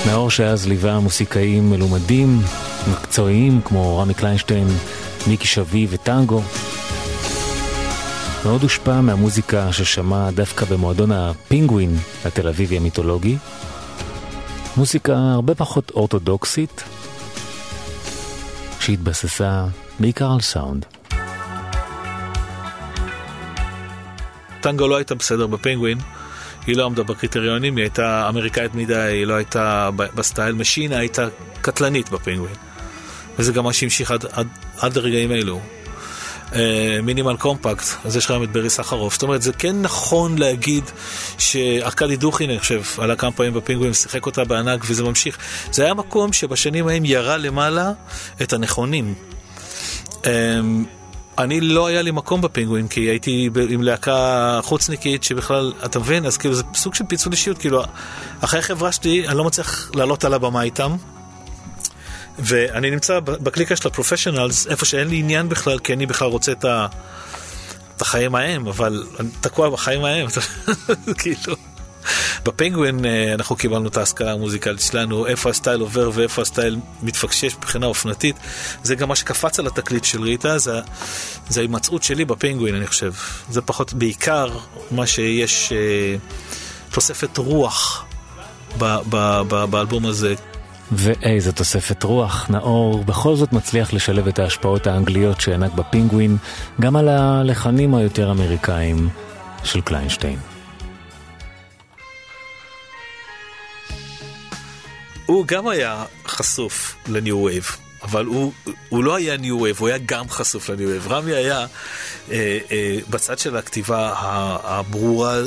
נאור 0.07 0.29
שאז 0.29 0.67
ליווה 0.67 0.99
מוסיקאים 0.99 1.69
מלומדים, 1.69 2.41
מקצועיים 2.91 3.61
כמו 3.61 3.97
רמי 3.97 4.13
קליינשטיין, 4.13 4.67
מיקי 5.27 5.47
שבי 5.47 5.87
וטנגו. 5.89 6.41
מאוד 8.45 8.63
הושפע 8.63 9.01
מהמוזיקה 9.01 9.73
ששמע 9.73 10.31
דווקא 10.31 10.65
במועדון 10.65 11.11
הפינגווין 11.11 11.97
התל 12.25 12.47
אביבי 12.47 12.77
המיתולוגי. 12.77 13.37
מוזיקה 14.77 15.13
הרבה 15.17 15.55
פחות 15.55 15.91
אורתודוקסית, 15.95 16.83
שהתבססה 18.89 19.65
בעיקר 19.99 20.31
על 20.31 20.41
סאונד. 20.41 20.85
טנגו 24.61 24.87
לא 24.87 24.95
הייתה 24.95 25.15
בסדר 25.15 25.47
בפינגווין, 25.47 25.97
היא 26.67 26.77
לא 26.77 26.85
עמדה 26.85 27.03
בקריטריונים, 27.03 27.77
היא 27.77 27.83
הייתה 27.83 28.29
אמריקאית 28.29 28.75
מדי, 28.75 28.95
היא 28.95 29.25
לא 29.25 29.33
הייתה 29.33 29.89
בסטייל. 29.95 30.55
משינה 30.55 30.97
הייתה 30.97 31.27
קטלנית 31.61 32.09
בפינגווין. 32.09 32.55
וזה 33.39 33.53
גם 33.53 33.63
מה 33.63 33.73
שהמשיך 33.73 34.11
עד, 34.11 34.25
עד, 34.31 34.47
עד 34.79 34.97
לרגעים 34.97 35.31
אלו. 35.31 35.61
אה, 36.55 36.99
מינימל 37.03 37.37
קומפקט, 37.37 37.85
אז 38.05 38.15
יש 38.15 38.25
לך 38.25 38.31
גם 38.31 38.43
את 38.43 38.51
ברי 38.51 38.69
סחרוף. 38.69 39.13
זאת 39.13 39.23
אומרת, 39.23 39.41
זה 39.41 39.53
כן 39.53 39.81
נכון 39.81 40.37
להגיד 40.37 40.83
שארכדי 41.37 42.15
דוכין, 42.15 42.49
אני 42.49 42.59
חושב, 42.59 42.81
עלה 42.97 43.15
כמה 43.15 43.31
פעמים 43.31 43.53
בפינגווין, 43.53 43.93
שיחק 43.93 44.25
אותה 44.25 44.43
בענק 44.43 44.83
וזה 44.87 45.03
ממשיך. 45.03 45.37
זה 45.71 45.83
היה 45.83 45.93
מקום 45.93 46.33
שבשנים 46.33 46.87
ההם 46.87 47.05
ירה 47.05 47.37
למעלה 47.37 47.91
את 48.41 48.53
הנכונים. 48.53 49.13
אמ, 50.25 50.85
אני 51.37 51.61
לא 51.61 51.87
היה 51.87 52.01
לי 52.01 52.11
מקום 52.11 52.41
בפינגווין, 52.41 52.87
כי 52.87 52.99
הייתי 53.01 53.49
עם 53.69 53.81
להקה 53.81 54.59
חוצניקית 54.63 55.23
שבכלל, 55.23 55.73
אתה 55.85 55.99
מבין? 55.99 56.25
אז 56.25 56.37
כאילו 56.37 56.55
זה 56.55 56.63
סוג 56.73 56.95
של 56.95 57.03
פיצול 57.05 57.31
אישיות, 57.31 57.57
כאילו, 57.57 57.83
אחרי 58.41 58.59
החברה 58.59 58.91
שלי, 58.91 59.27
אני 59.27 59.37
לא 59.37 59.43
מצליח 59.43 59.91
לעלות 59.95 60.23
על 60.25 60.33
הבמה 60.33 60.63
איתם. 60.63 60.95
ואני 62.43 62.91
נמצא 62.91 63.19
ב- 63.19 63.31
בקליקה 63.31 63.75
של 63.75 63.87
הפרופשיונלס, 63.87 64.67
איפה 64.67 64.85
שאין 64.85 65.07
לי 65.07 65.19
עניין 65.19 65.49
בכלל, 65.49 65.79
כי 65.79 65.93
אני 65.93 66.05
בכלל 66.05 66.27
רוצה 66.27 66.51
את, 66.51 66.65
ה... 66.65 66.87
את 67.95 68.01
החיים 68.01 68.35
ההם, 68.35 68.67
אבל 68.67 69.03
אני 69.19 69.29
תקוע 69.41 69.69
בחיים 69.69 70.05
ההם, 70.05 70.27
כאילו. 71.21 71.55
בפינגווין 72.45 73.05
אה, 73.05 73.33
אנחנו 73.33 73.55
קיבלנו 73.55 73.87
את 73.87 73.97
ההשכלה 73.97 74.31
המוזיקלית 74.31 74.79
שלנו, 74.79 75.27
איפה 75.27 75.49
הסטייל 75.49 75.81
עובר 75.81 76.11
ואיפה 76.13 76.41
הסטייל 76.41 76.77
מתפקשש 77.03 77.55
מבחינה 77.55 77.85
אופנתית. 77.85 78.35
זה 78.83 78.95
גם 78.95 79.09
מה 79.09 79.15
שקפץ 79.15 79.59
על 79.59 79.67
התקליט 79.67 80.03
של 80.03 80.21
ריטה, 80.21 80.57
זה, 80.57 80.79
זה 81.49 81.59
ההימצאות 81.59 82.03
שלי 82.03 82.25
בפינגווין, 82.25 82.75
אני 82.75 82.87
חושב. 82.87 83.13
זה 83.49 83.61
פחות, 83.61 83.93
בעיקר 83.93 84.57
מה 84.91 85.07
שיש 85.07 85.71
אה, 85.71 86.15
תוספת 86.91 87.37
רוח 87.37 88.05
ב, 88.77 88.97
ב, 89.09 89.41
ב, 89.47 89.65
באלבום 89.65 90.05
הזה. 90.05 90.35
ואיזה 90.91 91.51
תוספת 91.51 92.03
רוח, 92.03 92.49
נאור 92.49 93.03
בכל 93.03 93.35
זאת 93.35 93.53
מצליח 93.53 93.93
לשלב 93.93 94.27
את 94.27 94.39
ההשפעות 94.39 94.87
האנגליות 94.87 95.41
שינק 95.41 95.73
בפינגווין, 95.73 96.37
גם 96.81 96.95
על 96.95 97.07
הלחנים 97.07 97.95
היותר 97.95 98.31
אמריקאים 98.31 99.09
של 99.63 99.81
קליינשטיין. 99.81 100.39
הוא 105.25 105.45
גם 105.47 105.67
היה 105.67 106.03
חשוף 106.27 106.95
ל 107.07 107.16
new 107.16 107.43
wave, 107.43 107.65
אבל 108.01 108.25
הוא, 108.25 108.53
הוא 108.89 109.03
לא 109.03 109.15
היה 109.15 109.37
new 109.37 109.61
wave, 109.61 109.77
הוא 109.79 109.87
היה 109.87 109.97
גם 110.05 110.29
חשוף 110.29 110.69
ל 110.69 110.74
new 110.74 110.89
wave. 110.89 111.07
רמי 111.07 111.31
היה 111.33 111.59
אה, 112.31 112.57
אה, 112.71 112.97
בצד 113.09 113.39
של 113.39 113.57
הכתיבה 113.57 114.13
הברורה, 114.63 115.37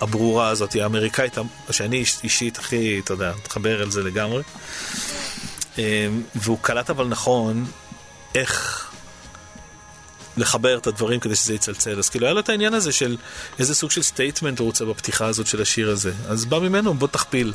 הברורה 0.00 0.48
הזאת, 0.48 0.74
האמריקאית, 0.76 1.36
שאני 1.70 1.96
איש- 2.04 2.18
אישית 2.24 2.58
הכי, 2.58 3.00
אתה 3.04 3.12
יודע, 3.12 3.32
מתחבר 3.38 3.82
אל 3.82 3.90
זה 3.90 4.02
לגמרי. 4.02 4.42
אה, 5.78 6.06
והוא 6.34 6.58
קלט 6.62 6.90
אבל 6.90 7.06
נכון 7.06 7.64
איך 8.34 8.78
לחבר 10.36 10.78
את 10.78 10.86
הדברים 10.86 11.20
כדי 11.20 11.36
שזה 11.36 11.54
יצלצל. 11.54 11.98
אז 11.98 12.08
כאילו 12.08 12.26
היה 12.26 12.34
לו 12.34 12.40
את 12.40 12.48
העניין 12.48 12.74
הזה 12.74 12.92
של 12.92 13.16
איזה 13.58 13.74
סוג 13.74 13.90
של 13.90 14.02
statement 14.02 14.58
הוא 14.58 14.66
רוצה 14.66 14.84
בפתיחה 14.84 15.26
הזאת 15.26 15.46
של 15.46 15.62
השיר 15.62 15.90
הזה. 15.90 16.12
אז 16.28 16.44
בא 16.44 16.58
ממנו, 16.58 16.94
בוא 16.94 17.08
תכפיל. 17.08 17.52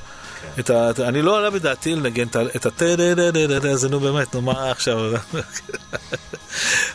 את 0.60 0.69
ה... 0.69 0.91
אני 1.00 1.21
לא 1.21 1.38
עלה 1.38 1.50
בדעתי 1.50 1.95
לנגן 1.95 2.28
את 2.56 2.65
ה- 3.65 3.76
זה 3.76 3.89
נו 3.89 4.00
באמת, 4.00 4.36
נו 4.36 4.41
מה 4.41 4.71
עכשיו? 4.71 4.97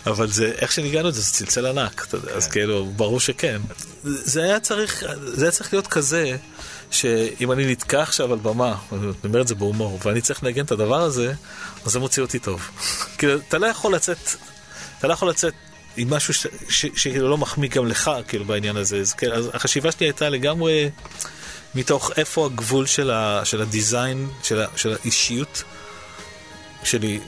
אבל 0.07 0.31
זה, 0.31 0.53
איך 0.59 0.73
שניגנו 0.73 1.09
את 1.09 1.15
זה, 1.15 1.21
זה 1.21 1.33
צלצל 1.33 1.67
ענק, 1.67 2.05
אתה 2.09 2.17
יודע, 2.17 2.33
אז 2.33 2.47
כאילו, 2.47 2.87
ברור 2.87 3.21
שכן. 3.21 3.61
זה 4.05 4.43
היה 4.43 4.61
צריך, 4.61 5.05
זה 5.23 5.45
היה 5.45 5.53
צריך 5.53 5.73
להיות 5.73 5.87
כזה, 5.87 6.37
שאם 6.91 7.53
אני 7.53 7.73
נתקע 7.73 8.03
עכשיו 8.03 8.33
על 8.33 8.39
במה, 8.39 8.75
אני 8.93 9.01
אומר 9.25 9.41
את 9.41 9.49
זה 9.49 9.55
בהומור, 9.55 9.99
ואני 10.05 10.21
צריך 10.21 10.45
לנגן 10.45 10.65
את 10.65 10.71
הדבר 10.71 11.01
הזה, 11.01 11.33
אז 11.85 11.93
זה 11.93 11.99
מוציא 11.99 12.23
אותי 12.23 12.39
טוב. 12.39 12.69
כאילו, 13.19 13.39
אתה 13.49 13.59
לא 13.59 13.67
יכול 13.67 13.95
לצאת, 13.95 14.19
אתה 14.99 15.09
לא 15.09 15.13
יכול 15.13 15.29
לצאת 15.31 15.55
עם 15.97 16.11
משהו 16.11 16.35
שכאילו 16.69 17.29
לא 17.31 17.39
מחמיא 17.39 17.69
גם 17.69 17.87
לך, 17.87 18.11
כאילו, 18.29 18.45
בעניין 18.45 18.77
הזה. 18.77 18.97
אז, 18.97 19.13
כן, 19.13 19.33
אז 19.33 19.51
החשיבה 19.55 19.93
שלי 19.93 20.07
הייתה 20.07 20.29
לגמרי 20.29 20.91
מתוך 21.75 22.11
איפה 22.17 22.47
הגבול 22.47 22.87
של, 22.87 23.11
ה, 23.11 23.41
של 23.45 23.63
הדיזיין, 23.63 24.29
של, 24.43 24.61
ה, 24.61 24.67
של 24.77 24.93
האישיות 24.93 25.63
שלי 26.85 27.21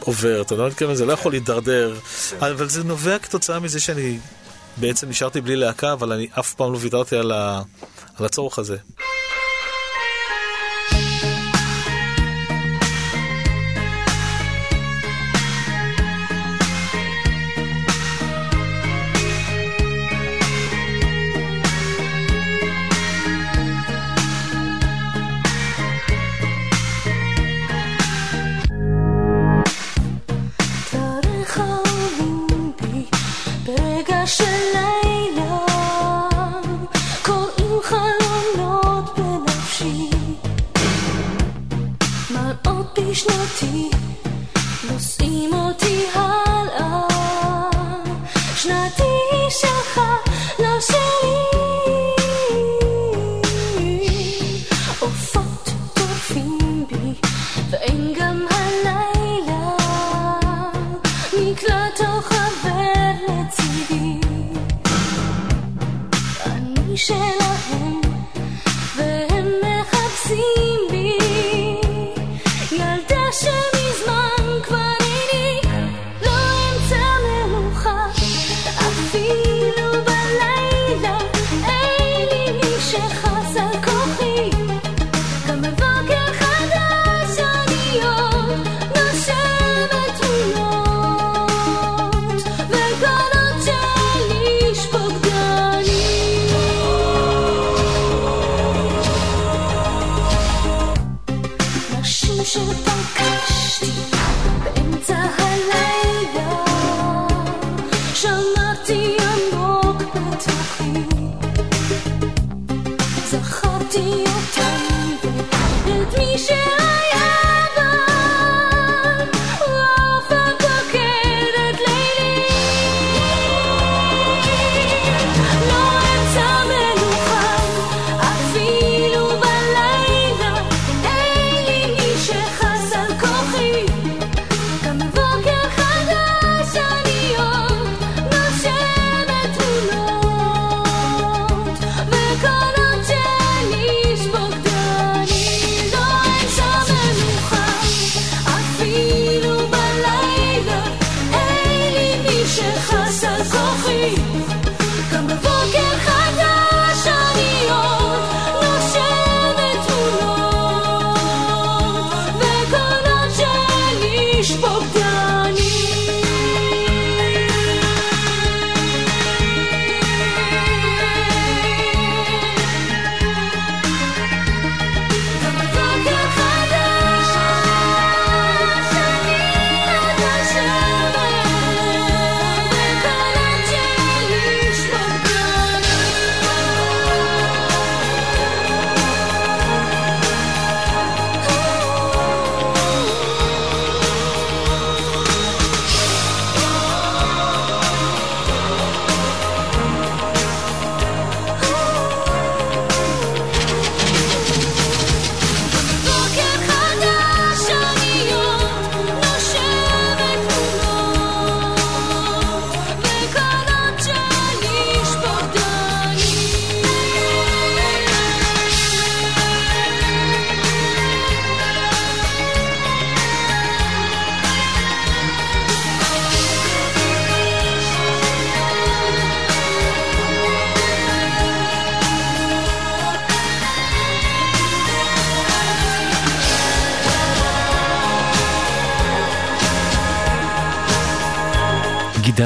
עובר, 0.00 0.42
אתה 0.42 0.54
לא 0.54 0.66
מתכוון, 0.66 0.94
זה 0.94 1.06
לא 1.06 1.12
יכול 1.12 1.32
להידרדר, 1.32 1.94
אבל 2.38 2.68
זה 2.68 2.84
נובע 2.84 3.18
כתוצאה 3.18 3.60
מזה 3.60 3.80
שאני 3.80 4.18
בעצם 4.76 5.08
נשארתי 5.08 5.40
בלי 5.40 5.56
להקה, 5.56 5.92
אבל 5.92 6.12
אני 6.12 6.28
אף 6.38 6.54
פעם 6.54 6.72
לא 6.72 6.78
ויתרתי 6.80 7.16
על, 7.16 7.32
ה, 7.32 7.62
על 8.18 8.26
הצורך 8.26 8.58
הזה. 8.58 8.76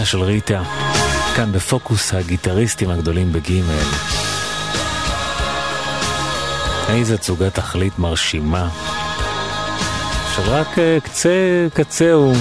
של 0.04 0.22
ריטה, 0.22 0.62
כאן 1.36 1.52
בפוקוס 1.52 2.14
הגיטריסטים 2.14 2.90
הגדולים 2.90 3.32
בגימל. 3.32 3.84
איזה 6.88 7.18
תצוגת 7.18 7.54
תכלית 7.54 7.98
מרשימה, 7.98 8.68
שרק 10.36 10.78
אה, 10.78 10.98
קצה 11.02 11.66
קצהו 11.74 12.32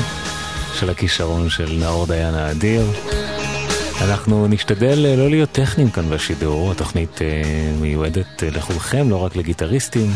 של 0.79 0.89
הכישרון 0.89 1.49
של 1.49 1.77
נאור 1.79 2.07
דיין 2.07 2.33
האדיר. 2.33 2.85
אנחנו 4.01 4.47
נשתדל 4.47 5.05
אה, 5.05 5.15
לא 5.15 5.29
להיות 5.29 5.51
טכניים 5.51 5.89
כאן 5.89 6.09
בשידור, 6.09 6.71
התוכנית 6.71 7.21
אה, 7.21 7.71
מיועדת 7.81 8.43
לכולכם, 8.43 9.09
לא 9.09 9.15
רק 9.15 9.35
לגיטריסטים. 9.35 10.11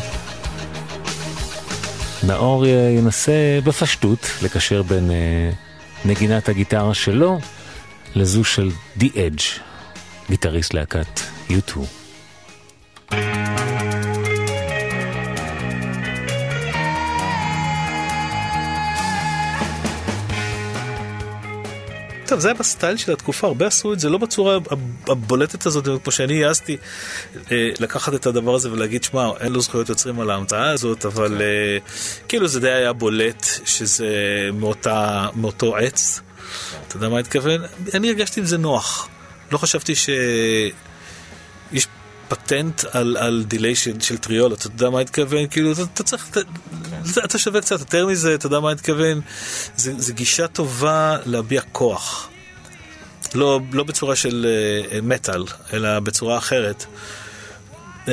נאור 2.24 2.66
ינסה 2.68 3.60
בפשטות 3.64 4.30
לקשר 4.42 4.82
בין 4.82 5.12
נגינת 6.06 6.50
הגיטרה 6.50 6.94
שלו 6.94 7.40
לזו 8.16 8.44
של 8.44 8.70
The 9.00 9.04
Edge, 9.04 9.60
גיטריסט 10.30 10.74
להקת 10.74 11.20
U2. 11.50 11.78
טוב, 22.28 22.40
זה 22.40 22.48
היה 22.48 22.56
בסטייל 22.56 22.98
של 22.98 23.12
התקופה, 23.12 23.48
הרבה 23.48 23.68
עשו 23.68 23.94
את 23.94 24.00
זה 24.00 24.10
לא 24.10 24.18
בצורה 24.18 24.58
הבולטת 25.08 25.66
הזאת, 25.66 26.04
כמו 26.04 26.12
שאני 26.12 26.46
העזתי 26.46 26.78
אה, 27.52 27.70
לקחת 27.80 28.14
את 28.14 28.26
הדבר 28.26 28.56
הזה 28.56 28.72
ולהגיד, 28.72 29.04
שמע, 29.04 29.30
אין 29.40 29.52
לו 29.52 29.62
זכויות 29.62 29.90
יוצרים 29.90 30.20
על 30.20 30.30
ההמצאה 30.30 30.70
הזאת, 30.70 31.06
אבל 31.06 31.42
אה, 31.42 31.78
כאילו 32.28 32.48
זה 32.48 32.60
די 32.60 32.72
היה 32.72 32.94
בולט 32.94 33.46
שזה 33.66 34.08
מאותה, 34.54 35.28
מאותו 35.36 35.78
עץ. 35.78 36.22
אתה 36.88 36.98
יודע 36.98 37.10
מה 37.10 37.16
אני 37.16 37.22
מתכוון? 37.22 37.62
אני 37.94 38.10
הרגשתי 38.10 38.40
עם 38.40 38.46
זה 38.46 38.58
נוח. 38.58 39.08
לא 39.52 39.58
חשבתי 39.58 39.96
שיש 39.96 41.88
פטנט 42.28 42.84
על, 42.92 43.18
על 43.18 43.44
דיליי 43.48 43.76
של, 43.76 44.00
של 44.00 44.18
טריול, 44.18 44.54
אתה 44.54 44.68
יודע 44.68 44.90
מה 44.90 44.98
אני 44.98 45.04
מתכוון? 45.04 45.48
כאילו, 45.48 45.72
אתה, 45.72 45.82
אתה 45.94 46.04
צריך, 46.04 46.30
אתה, 46.30 46.40
אתה 47.26 47.38
שווה 47.38 47.62
קצת 47.62 47.80
יותר 47.80 48.08
מזה, 48.08 48.36
אתה 48.36 48.46
יודע 48.46 48.60
מה 48.60 48.68
אני 48.68 48.76
מתכוון? 48.76 49.22
זה, 49.76 49.94
זה 49.98 50.14
גישה 50.14 50.48
טובה 50.48 51.18
להביע 51.26 51.62
כוח. 51.72 52.30
לא, 53.36 53.60
לא 53.72 53.84
בצורה 53.84 54.16
של 54.16 54.46
uh, 54.90 55.02
מטאל, 55.02 55.44
אלא 55.74 56.00
בצורה 56.00 56.38
אחרת. 56.38 56.86
Um, 58.06 58.10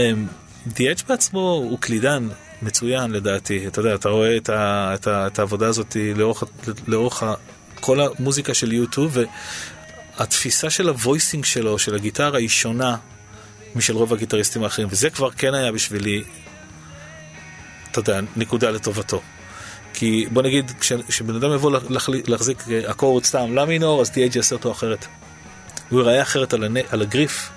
The 0.66 0.80
Edge 0.80 0.98
בעצמו 1.08 1.40
הוא 1.40 1.78
קלידן 1.78 2.28
מצוין 2.62 3.10
לדעתי. 3.10 3.66
אתה 3.66 3.80
יודע, 3.80 3.94
אתה 3.94 4.08
רואה 4.08 4.36
את, 4.36 4.48
ה, 4.48 4.90
את, 4.94 5.06
ה, 5.06 5.26
את 5.26 5.38
העבודה 5.38 5.66
הזאת 5.66 5.96
לאורך, 6.16 6.42
לאורך 6.86 7.22
ה, 7.22 7.34
כל 7.80 8.00
המוזיקה 8.00 8.54
של 8.54 8.72
U2, 8.72 8.98
והתפיסה 10.18 10.70
של 10.70 10.88
ה 10.88 10.95
voicing 10.95 11.44
שלו, 11.44 11.78
של 11.78 11.94
הגיטרה, 11.94 12.38
היא 12.38 12.48
שונה 12.48 12.96
משל 13.74 13.92
רוב 13.96 14.12
הגיטריסטים 14.12 14.64
האחרים, 14.64 14.88
וזה 14.90 15.10
כבר 15.10 15.30
כן 15.30 15.54
היה 15.54 15.72
בשבילי, 15.72 16.24
אתה 17.90 17.98
יודע, 17.98 18.20
נקודה 18.36 18.70
לטובתו. 18.70 19.20
כי 19.94 20.26
בוא 20.32 20.42
נגיד, 20.42 20.72
כש- 20.80 20.92
כשבן 21.08 21.36
אדם 21.36 21.52
יבוא 21.54 21.78
להחזיק 22.26 22.64
אה, 22.70 22.90
אקורד 22.90 23.24
סתם 23.24 23.54
לה 23.54 23.64
מינור, 23.64 24.00
אז 24.00 24.10
TH 24.10 24.36
יעשה 24.36 24.54
אותו 24.54 24.72
אחרת. 24.72 25.06
הוא 25.90 26.00
ייראה 26.00 26.22
אחרת 26.22 26.52
על, 26.54 26.64
הנ... 26.64 26.76
על 26.90 27.02
הגריף, 27.02 27.50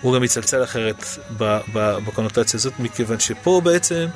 הוא 0.00 0.14
גם 0.14 0.24
יצלצל 0.24 0.64
אחרת 0.64 1.04
ב... 1.36 1.58
ב... 1.72 1.98
בקונוטציה 2.06 2.58
הזאת, 2.58 2.72
מכיוון 2.78 3.20
שפה 3.20 3.60
בעצם 3.64 4.06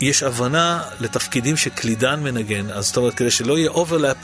יש 0.00 0.22
הבנה 0.22 0.82
לתפקידים 1.00 1.56
שקלידן 1.56 2.20
מנגן, 2.22 2.70
אז 2.70 2.86
זאת 2.86 2.96
אומרת, 2.96 3.14
כדי 3.14 3.30
שלא 3.30 3.58
יהיה 3.58 3.70
overlap 3.70 4.16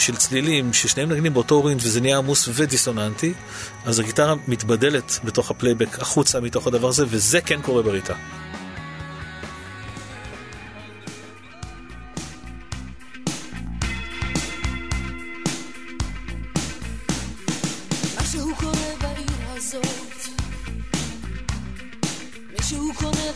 של 0.00 0.16
צלילים, 0.16 0.72
ששניהם 0.72 1.08
מנגנים 1.08 1.34
באותו 1.34 1.64
range 1.64 1.80
וזה 1.82 2.00
נהיה 2.00 2.18
עמוס 2.18 2.48
ודיסוננטי, 2.54 3.32
אז 3.84 3.98
הגיטרה 3.98 4.34
מתבדלת 4.48 5.18
בתוך 5.24 5.50
הפלייבק 5.50 5.98
החוצה 5.98 6.40
מתוך 6.40 6.66
הדבר 6.66 6.88
הזה, 6.88 7.04
וזה 7.08 7.40
כן 7.40 7.62
קורה 7.62 7.82
בריטה. 7.82 8.14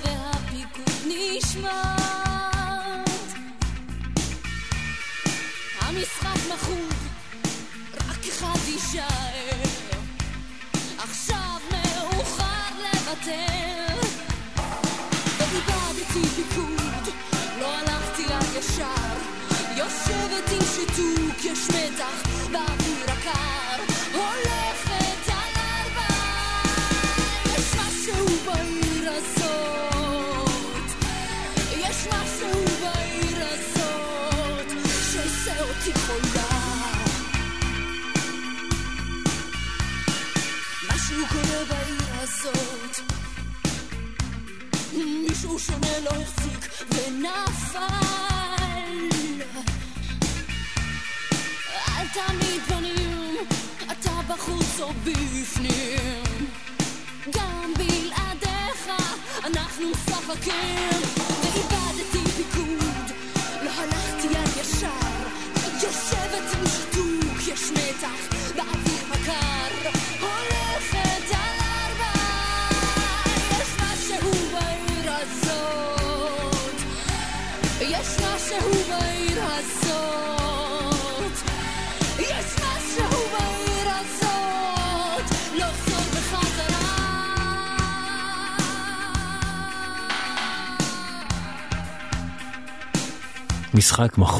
והפיקוד 0.04 1.06
נשמט 1.06 2.03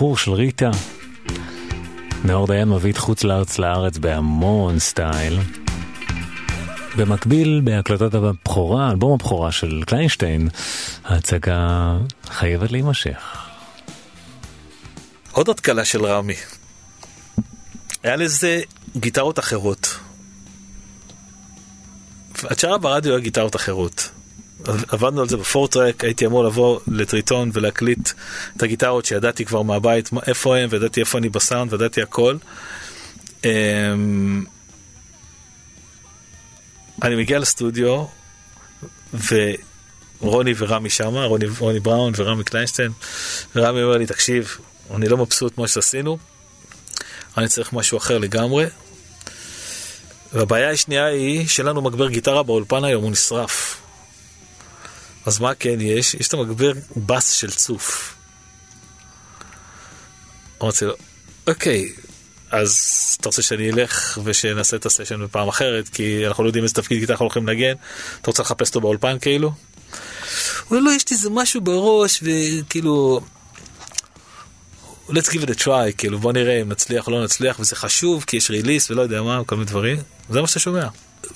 מכור 0.05 0.17
של 0.17 0.33
ריטה. 0.33 0.71
נאור 2.25 2.47
דיין 2.47 2.69
מביא 2.69 2.93
את 2.93 2.99
חוץ 2.99 3.25
לארץ 3.25 3.59
לארץ 3.59 3.99
בהמון 3.99 4.79
סטייל. 4.79 5.39
במקביל, 6.97 7.61
בהקלטות 7.65 8.15
הבכורה, 8.15 8.91
אלבום 8.91 9.13
הבכורה 9.15 9.53
של 9.53 9.83
קליינשטיין, 9.87 10.49
ההצגה 11.05 11.93
חייבת 12.27 12.73
להימשך. 12.73 13.49
עוד 15.33 15.49
התקלה 15.49 15.85
של 15.85 16.07
רמי. 16.07 16.37
היה 18.03 18.17
לזה 18.17 18.61
גיטרות 18.97 19.39
אחרות. 19.39 19.99
את 22.53 22.59
שרה 22.59 22.79
ברדיו 22.79 23.13
היה 23.13 23.21
גיטרות 23.21 23.57
אחרות. 23.57 24.11
עבדנו 24.89 25.21
על 25.21 25.29
זה 25.29 25.37
בפורטרק, 25.37 26.05
הייתי 26.05 26.27
אמור 26.27 26.45
לבוא 26.45 26.81
לטריטון 26.89 27.51
ולהקליט 27.53 28.11
את 28.57 28.63
הגיטרות 28.63 29.05
שידעתי 29.05 29.45
כבר 29.45 29.63
מהבית 29.63 30.13
מה- 30.13 30.21
איפה 30.27 30.57
הם, 30.57 30.69
וידעתי 30.73 31.01
איפה 31.01 31.19
אני 31.19 31.29
בסאונד, 31.29 31.73
וידעתי 31.73 32.03
הכל. 32.03 32.37
אמ, 33.45 34.45
אני 37.03 37.17
מגיע 37.17 37.39
לסטודיו, 37.39 38.05
ורוני 40.21 40.55
ורמי 40.59 40.91
שמה, 40.91 41.25
רוני, 41.25 41.45
רוני 41.59 41.81
בראון 41.81 42.13
ורמי 42.17 42.45
קליינשטיין, 42.45 42.93
ורמי 43.57 43.83
אומר 43.83 43.97
לי, 43.97 44.07
תקשיב, 44.07 44.57
אני 44.95 45.09
לא 45.09 45.17
מבסוט 45.17 45.59
מה 45.59 45.69
שעשינו, 45.69 46.19
אני 47.39 47.49
צריך 47.49 47.73
משהו 47.73 47.99
אחר 47.99 48.19
לגמרי. 48.19 48.67
והבעיה 50.33 50.71
השנייה 50.71 51.07
היא 51.07 51.49
שאין 51.49 51.67
לנו 51.67 51.83
מגבר 51.83 52.09
גיטרה 52.09 52.43
באולפן 52.43 52.85
היום, 52.85 53.03
הוא 53.03 53.11
נשרף. 53.13 53.81
אז 55.27 55.39
מה 55.39 55.55
כן 55.55 55.81
יש? 55.81 56.15
יש 56.15 56.29
את 56.29 56.35
המגבר 56.35 56.73
בס 56.97 57.31
של 57.31 57.51
צוף. 57.51 58.15
אמרתי 60.63 60.85
לו, 60.85 60.95
אוקיי, 61.47 61.93
אז 62.51 63.17
אתה 63.21 63.29
רוצה 63.29 63.43
שאני 63.43 63.71
אלך 63.71 64.19
ושנעשה 64.25 64.77
את 64.77 64.87
הסשן 64.87 65.25
בפעם 65.25 65.49
אחרת, 65.49 65.89
כי 65.89 66.27
אנחנו 66.27 66.45
לא 66.45 66.49
יודעים 66.49 66.65
איזה 66.65 66.75
תפקיד 66.75 66.99
גיטרה 66.99 67.15
אנחנו 67.15 67.25
הולכים 67.25 67.49
לנגן, 67.49 67.75
אתה 68.21 68.31
רוצה 68.31 68.43
לחפש 68.43 68.69
אותו 68.69 68.81
באולפן 68.81 69.19
כאילו? 69.21 69.49
הוא 69.49 70.79
אומר, 70.79 70.81
לא, 70.81 70.97
יש 70.97 71.11
לי 71.11 71.17
איזה 71.17 71.31
משהו 71.31 71.61
בראש, 71.61 72.23
וכאילו... 72.23 73.21
let's 75.09 75.29
give 75.29 75.45
it 75.47 75.51
a 75.51 75.65
try, 75.65 75.93
כאילו 75.99 76.19
בוא 76.19 76.33
נראה 76.33 76.63
אם 76.63 76.69
נצליח 76.69 77.07
או 77.07 77.13
לא 77.13 77.25
נצליח, 77.25 77.61
וזה 77.61 77.77
חשוב, 77.77 78.25
כי 78.27 78.37
יש 78.37 78.51
ריליס 78.51 78.91
ולא 78.91 79.03
יודע 79.03 79.23
מה, 79.23 79.45
כל 79.47 79.57
מיני 79.57 79.67
דברים, 79.67 79.97
זה 80.31 80.41
מה 80.41 80.47
שאתה 80.47 80.61
שומע. 80.61 80.89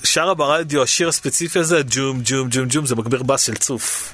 שרה 0.03 0.33
ברדיו, 0.33 0.83
השיר 0.83 1.09
הספציפי 1.09 1.59
הזה, 1.59 1.81
ג'ום 1.89 2.21
ג'ום 2.23 2.47
ג'ום 2.51 2.65
ג'ום, 2.69 2.85
זה 2.85 2.95
מגביר 2.95 3.23
בס 3.23 3.41
של 3.41 3.55
צוף. 3.55 4.13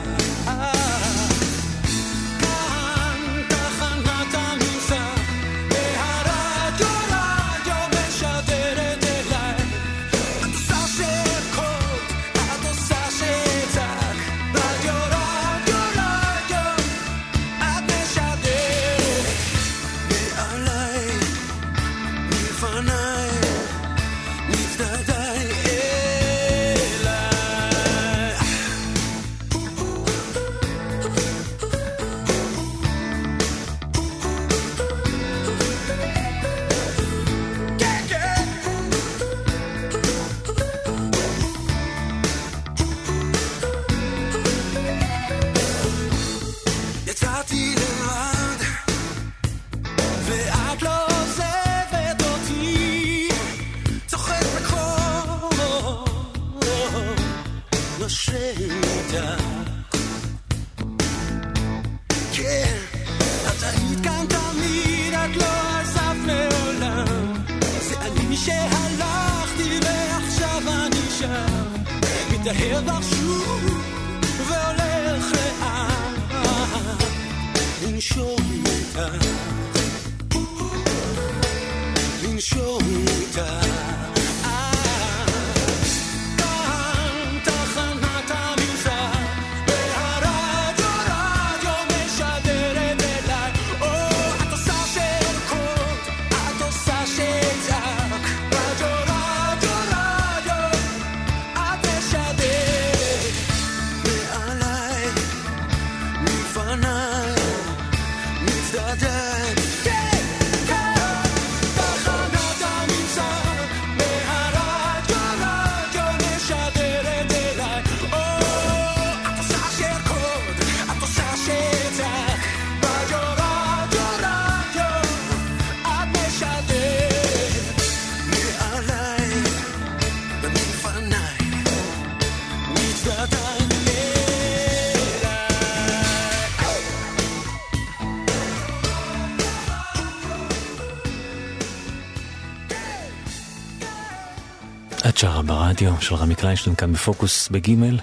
שרה 145.81 145.89
ברדיו 145.89 146.01
של 146.01 146.15
רמי 146.15 146.35
קליינשטיין 146.35 146.75
כאן 146.75 146.93
בפוקוס 146.93 147.49
בגימל. 147.49 147.99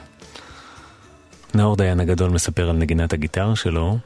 נאור 1.55 1.77
דיין 1.77 2.01
הגדול 2.01 2.31
מספר 2.31 2.71
על 2.71 2.77
נגינת 2.77 3.13
הגיטרה 3.13 3.57
שלו. 3.57 3.99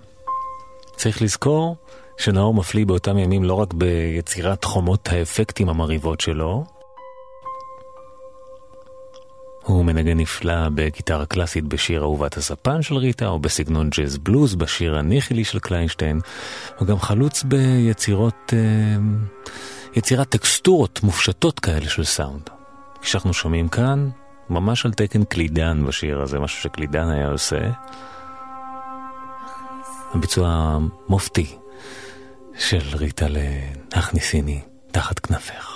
צריך 0.97 1.22
לזכור 1.22 1.76
שנאור 2.18 2.55
מפליא 2.55 2.86
באותם 2.86 3.18
ימים 3.18 3.44
לא 3.44 3.55
רק 3.55 3.74
ביצירת 3.74 4.64
חומות 4.64 5.09
האפקטים 5.09 5.68
המרהיבות 5.68 6.20
שלו, 6.20 6.64
הוא 9.62 9.84
מנגן 9.84 10.18
נפלא 10.18 10.68
בגיטרה 10.74 11.26
קלאסית 11.26 11.64
בשיר 11.64 12.03
אהובת 12.03 12.36
הספן 12.36 12.82
של 12.82 12.97
ריטה, 12.97 13.28
או 13.28 13.38
בסגנון 13.38 13.90
ג'אז 13.90 14.18
בלוז 14.18 14.55
בשיר 14.55 14.97
הניחילי 14.97 15.44
של 15.44 15.59
קליינשטיין. 15.59 16.20
הוא 16.78 16.88
גם 16.88 16.99
חלוץ 16.99 17.42
ביצירות, 17.42 18.53
אה, 18.53 18.59
יצירת 19.97 20.28
טקסטורות 20.28 21.01
מופשטות 21.03 21.61
כאלה 21.61 21.88
של 21.88 22.05
סאונד. 22.05 22.61
כשאנחנו 23.03 23.34
שומעים 23.34 23.68
כאן, 23.68 24.11
ממש 24.50 24.86
על 24.86 24.92
תקן 24.92 25.24
קלידן 25.24 25.86
בשיר 25.86 26.20
הזה, 26.20 26.38
משהו 26.38 26.62
שקלידן 26.62 27.09
היה 27.09 27.28
עושה. 27.28 27.70
הביצוע 30.14 30.78
מופתי 31.09 31.57
של 32.59 32.96
ריטה 32.96 33.28
ל"הכניסיני 33.28 34.61
תחת 34.90 35.18
כנפך". 35.18 35.72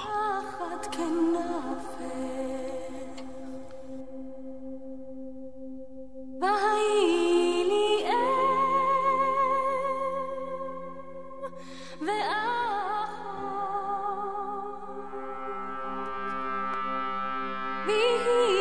be 17.86 18.55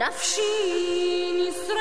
הביצוע 0.00 1.78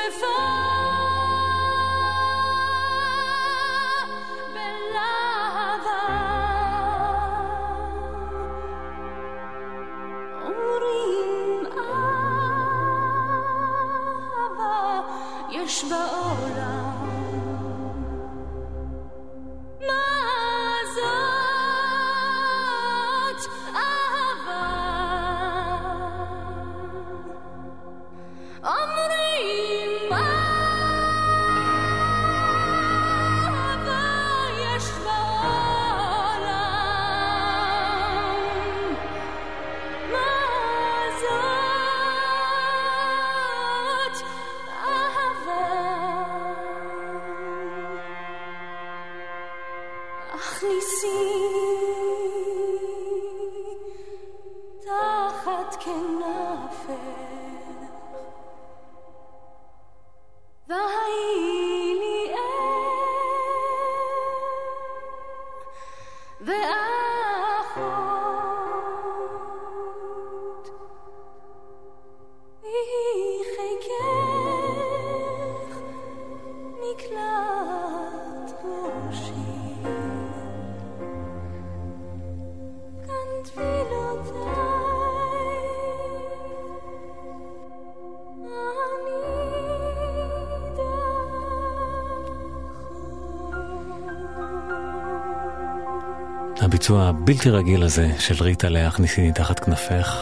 הבלתי 97.37 97.49
רגיל 97.49 97.83
הזה 97.83 98.11
של 98.19 98.43
ריטה 98.43 98.69
להכניסיני 98.69 99.31
תחת 99.31 99.59
כנפך. 99.59 100.17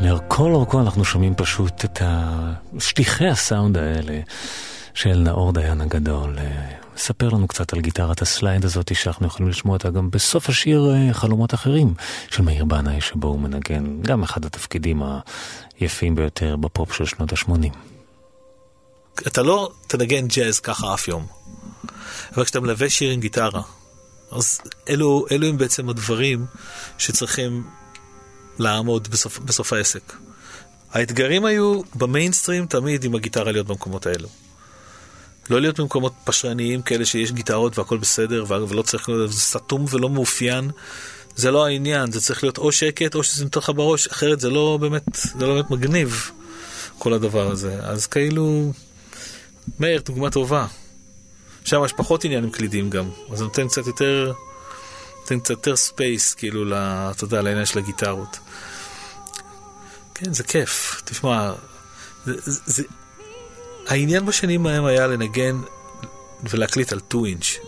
לכל 0.00 0.50
אורכו 0.50 0.80
אנחנו 0.80 1.04
שומעים 1.04 1.34
פשוט 1.34 1.84
את 1.84 2.02
שטיחי 2.78 3.28
הסאונד 3.28 3.76
האלה 3.76 4.20
של 4.94 5.16
נאור 5.18 5.52
דיין 5.52 5.80
הגדול. 5.80 6.38
מספר 6.96 7.28
לנו 7.28 7.48
קצת 7.48 7.72
על 7.72 7.80
גיטרת 7.80 8.22
ה 8.22 8.29
slide 8.29 8.64
הזאת 8.64 8.96
שאנחנו 8.96 9.26
יכולים 9.26 9.48
לשמוע 9.48 9.76
אותה 9.76 9.90
גם 9.90 10.10
בסוף 10.10 10.48
השיר 10.48 10.94
אה, 10.94 11.14
חלומות 11.14 11.54
אחרים 11.54 11.94
של 12.30 12.42
מאיר 12.42 12.64
בנאי 12.64 13.00
שבו 13.00 13.28
הוא 13.28 13.40
מנגן 13.40 14.02
גם 14.02 14.22
אחד 14.22 14.44
התפקידים 14.44 15.02
היפים 15.80 16.14
ביותר 16.14 16.56
בפופ 16.56 16.92
של 16.92 17.04
שנות 17.04 17.32
ה-80. 17.32 17.76
אתה 19.26 19.42
לא 19.42 19.70
תנגן 19.86 20.28
ג'אז 20.28 20.60
ככה 20.60 20.94
אף 20.94 21.08
יום. 21.08 21.26
אבל 22.34 22.44
כשאתה 22.44 22.60
מלווה 22.60 22.90
שיר 22.90 23.10
עם 23.10 23.20
גיטרה, 23.20 23.62
אז 24.30 24.60
אלו, 24.88 25.26
אלו 25.30 25.46
הם 25.46 25.58
בעצם 25.58 25.88
הדברים 25.88 26.46
שצריכים 26.98 27.64
לעמוד 28.58 29.08
בסוף, 29.08 29.38
בסוף 29.38 29.72
העסק. 29.72 30.12
האתגרים 30.92 31.44
היו 31.44 31.80
במיינסטרים 31.94 32.66
תמיד 32.66 33.04
עם 33.04 33.14
הגיטרה 33.14 33.52
להיות 33.52 33.66
במקומות 33.66 34.06
האלו. 34.06 34.28
לא 35.50 35.60
להיות 35.60 35.80
במקומות 35.80 36.12
פשרניים 36.24 36.82
כאלה 36.82 37.04
שיש 37.04 37.32
גיטרות 37.32 37.78
והכל 37.78 37.98
בסדר 37.98 38.44
ולא 38.48 38.82
צריך 38.82 39.08
להיות 39.08 39.30
סתום 39.30 39.84
ולא 39.90 40.10
מאופיין. 40.10 40.70
זה 41.36 41.50
לא 41.50 41.66
העניין, 41.66 42.12
זה 42.12 42.20
צריך 42.20 42.44
להיות 42.44 42.58
או 42.58 42.72
שקט 42.72 43.14
או 43.14 43.22
שזה 43.22 43.44
נותן 43.44 43.60
לך 43.60 43.70
בראש, 43.76 44.06
אחרת 44.06 44.40
זה 44.40 44.50
לא 44.50 44.78
באמת, 44.80 45.02
זה 45.14 45.46
לא 45.46 45.54
באמת 45.54 45.70
מגניב 45.70 46.30
כל 46.98 47.12
הדבר 47.12 47.50
הזה. 47.50 47.78
אז 47.82 48.06
כאילו, 48.06 48.72
מאיר, 49.80 50.02
דוגמה 50.04 50.30
טובה. 50.30 50.66
שם 51.66 51.84
יש 51.84 51.92
פחות 51.92 52.24
עניינים 52.24 52.50
קלידים 52.50 52.90
גם, 52.90 53.10
אז 53.32 53.38
זה 53.38 53.44
נותן 53.44 53.68
קצת 53.68 53.86
יותר, 53.86 54.32
נותן 55.20 55.40
קצת 55.40 55.50
יותר 55.50 55.76
space, 55.76 56.34
כאילו, 56.34 56.64
אתה 57.10 57.24
יודע, 57.24 57.42
לעניין 57.42 57.66
של 57.66 57.78
הגיטרות. 57.78 58.38
כן, 60.14 60.32
זה 60.32 60.44
כיף. 60.44 61.02
תשמע, 61.04 61.52
זה, 62.24 62.60
זה, 62.66 62.82
העניין 63.86 64.26
בשנים 64.26 64.66
ההם 64.66 64.84
היה 64.84 65.06
לנגן 65.06 65.60
ולהקליט 66.50 66.92
על 66.92 67.00
2 67.08 67.24
אינץ'. 67.24 67.58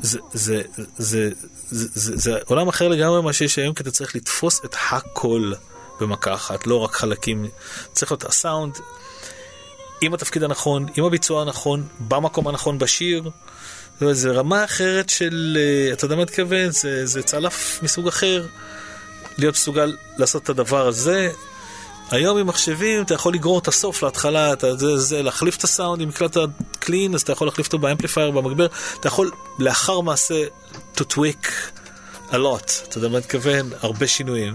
זה, 0.00 0.18
זה, 0.32 0.62
זה, 0.76 0.84
זה, 0.96 1.30
זה, 1.70 1.88
זה, 1.94 2.16
זה 2.16 2.38
עולם 2.46 2.68
אחר 2.68 2.88
לגמרי 2.88 3.22
ממה 3.22 3.32
שיש 3.32 3.58
היום, 3.58 3.74
כי 3.74 3.82
אתה 3.82 3.90
צריך 3.90 4.16
לתפוס 4.16 4.60
את 4.64 4.76
הכל 4.90 5.52
במכה 6.00 6.34
אחת, 6.34 6.66
לא 6.66 6.76
רק 6.76 6.94
חלקים. 6.94 7.46
צריך 7.92 8.12
להיות 8.12 8.24
הסאונד, 8.24 8.78
עם 10.00 10.14
התפקיד 10.14 10.42
הנכון, 10.42 10.86
עם 10.96 11.04
הביצוע 11.04 11.42
הנכון, 11.42 11.86
במקום 12.00 12.48
הנכון 12.48 12.78
בשיר. 12.78 13.30
זה 14.00 14.30
רמה 14.32 14.64
אחרת 14.64 15.08
של, 15.08 15.58
אה, 15.60 15.92
אתה 15.92 16.04
יודע 16.04 16.16
מה 16.16 16.22
אתכוון? 16.22 16.70
זה, 16.70 17.06
זה 17.06 17.22
צלף 17.22 17.80
מסוג 17.82 18.08
אחר. 18.08 18.46
להיות 19.38 19.54
מסוגל 19.54 19.96
לעשות 20.16 20.42
את 20.42 20.48
הדבר 20.48 20.86
הזה. 20.86 21.30
היום 22.10 22.38
עם 22.38 22.46
מחשבים 22.46 23.02
אתה 23.02 23.14
יכול 23.14 23.34
לגרור 23.34 23.58
את 23.58 23.68
הסוף 23.68 24.02
להתחלה, 24.02 24.52
אתה, 24.52 24.76
זה, 24.76 24.96
זה, 24.96 25.22
להחליף 25.22 25.56
את 25.56 25.64
הסאונד, 25.64 26.02
אם 26.02 26.08
הקלטת 26.08 26.48
קלין 26.78 27.14
אז 27.14 27.22
אתה 27.22 27.32
יכול 27.32 27.46
להחליף 27.46 27.66
אותו 27.66 27.78
באמפליפייר, 27.78 28.30
במגבר, 28.30 28.66
אתה 29.00 29.08
יכול 29.08 29.30
לאחר 29.58 30.00
מעשה 30.00 30.44
to 30.96 31.00
tweak 31.00 31.46
a 32.30 32.34
lot, 32.34 32.88
אתה 32.88 32.98
יודע 32.98 33.08
מה 33.08 33.16
אני 33.16 33.24
מתכוון? 33.24 33.70
הרבה 33.80 34.06
שינויים. 34.06 34.54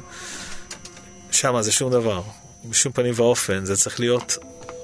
שם 1.32 1.62
זה 1.62 1.72
שום 1.72 1.92
דבר, 1.92 2.22
בשום 2.66 2.92
פנים 2.92 3.14
ואופן, 3.16 3.66
זה 3.66 3.76
צריך 3.76 4.00
להיות 4.00 4.38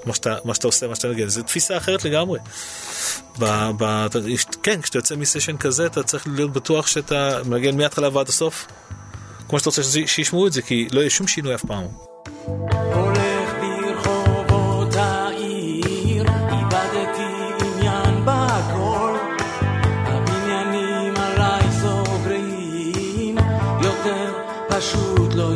מה 0.07 0.13
שאתה, 0.13 0.35
מה 0.45 0.53
שאתה 0.53 0.67
עושה, 0.67 0.87
מה 0.87 0.95
שאתה 0.95 1.07
נגן, 1.07 1.27
זו 1.27 1.43
תפיסה 1.43 1.77
אחרת 1.77 2.05
לגמרי. 2.05 2.39
ב, 3.39 3.45
ב, 3.77 4.07
כן, 4.63 4.81
כשאתה 4.81 4.97
יוצא 4.97 5.15
מסשן 5.15 5.57
כזה, 5.57 5.85
אתה 5.85 6.03
צריך 6.03 6.27
להיות 6.27 6.53
בטוח 6.53 6.87
שאתה 6.87 7.41
מנגן 7.45 7.77
מההתחלה 7.77 8.09
ועד 8.13 8.29
הסוף, 8.29 8.67
כמו 9.49 9.59
שאתה 9.59 9.69
רוצה 9.69 9.83
שישמעו 9.83 10.47
את 10.47 10.53
זה, 10.53 10.61
כי 10.61 10.87
לא 10.91 10.99
יהיה 10.99 11.09
שום 11.09 11.27
שינוי 11.27 11.55
אף 11.55 11.65
פעם. 11.65 11.87
פשוט 24.69 25.33
לא 25.33 25.53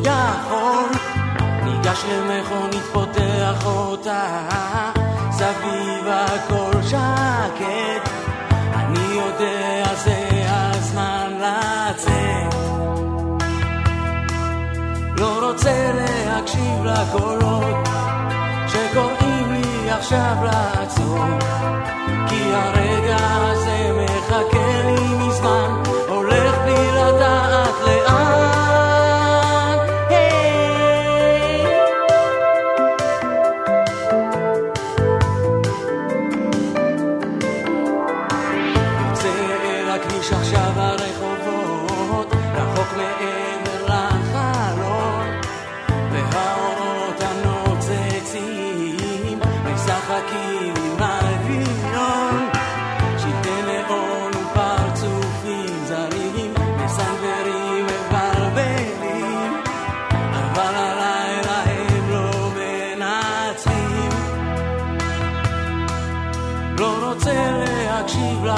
למכונית, 2.09 2.83
פותח 2.93 3.10
אותה, 3.65 4.49
סביב 5.31 6.07
הכל 6.07 6.81
שקט. 6.81 8.09
אני 8.73 9.13
יודע 9.13 9.83
זה 9.95 10.45
הזמן 10.47 11.33
לצאת. 11.37 12.61
לא 15.17 15.47
רוצה 15.47 15.91
להקשיב 15.93 16.85
לקולות 16.85 17.87
שקוראים 18.67 19.53
לי 19.53 19.89
עכשיו 19.91 20.35
לעצור 20.43 21.25
כי 22.29 22.53
הרגע 22.53 23.17
הזה 23.19 23.91
מחכה 23.97 24.81
לי 24.85 25.00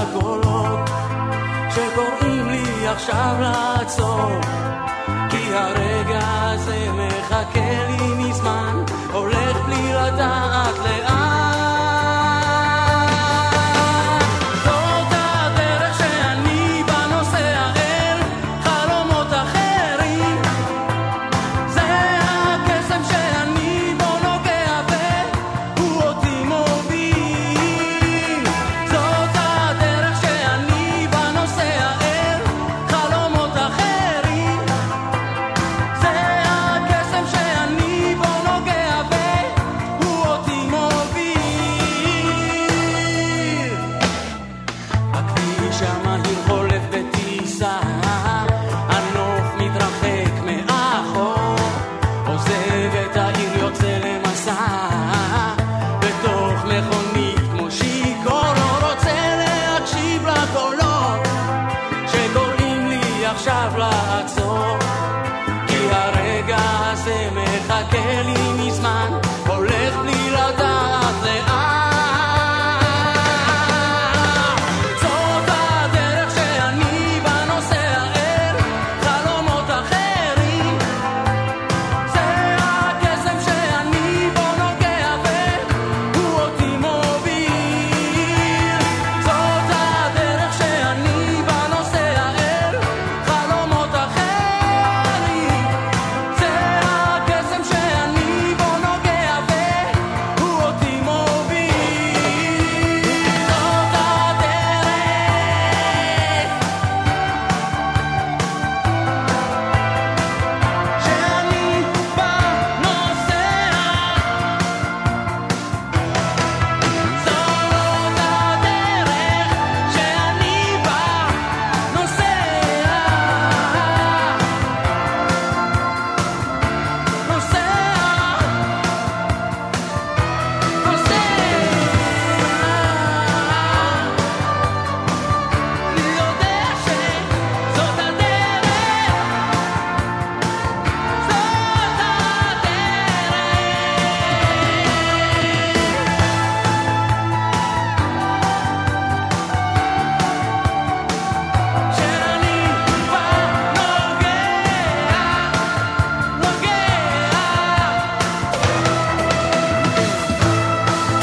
להקשיב 0.04 0.18
לקולות 0.18 0.90
שקוראים 1.70 2.48
לי 2.50 2.88
עכשיו 2.88 3.36
לעצור 3.40 4.63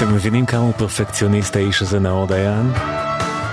אתם 0.03 0.15
מבינים 0.15 0.47
כמה 0.47 0.61
הוא 0.61 0.73
פרפקציוניסט 0.73 1.57
האיש 1.57 1.83
הזה 1.83 1.99
נאור 1.99 2.27
דיין? 2.27 2.73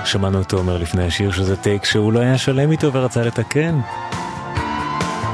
שמענו 0.06 0.38
אותו 0.38 0.58
אומר 0.58 0.78
לפני 0.78 1.06
השיר 1.06 1.32
שזה 1.32 1.56
טייק 1.56 1.86
שהוא 1.86 2.14
לא 2.14 2.20
היה 2.20 2.38
שלם 2.38 2.72
איתו 2.72 2.94
ורצה 2.94 3.22
לתקן. 3.24 3.80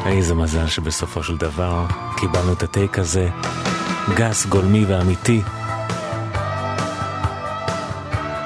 איזה 0.05 0.35
מזל 0.35 0.67
שבסופו 0.67 1.23
של 1.23 1.37
דבר 1.37 1.85
קיבלנו 2.17 2.53
את 2.53 2.63
הטייק 2.63 2.99
הזה, 2.99 3.29
גס, 4.15 4.45
גולמי 4.45 4.85
ואמיתי. 4.85 5.41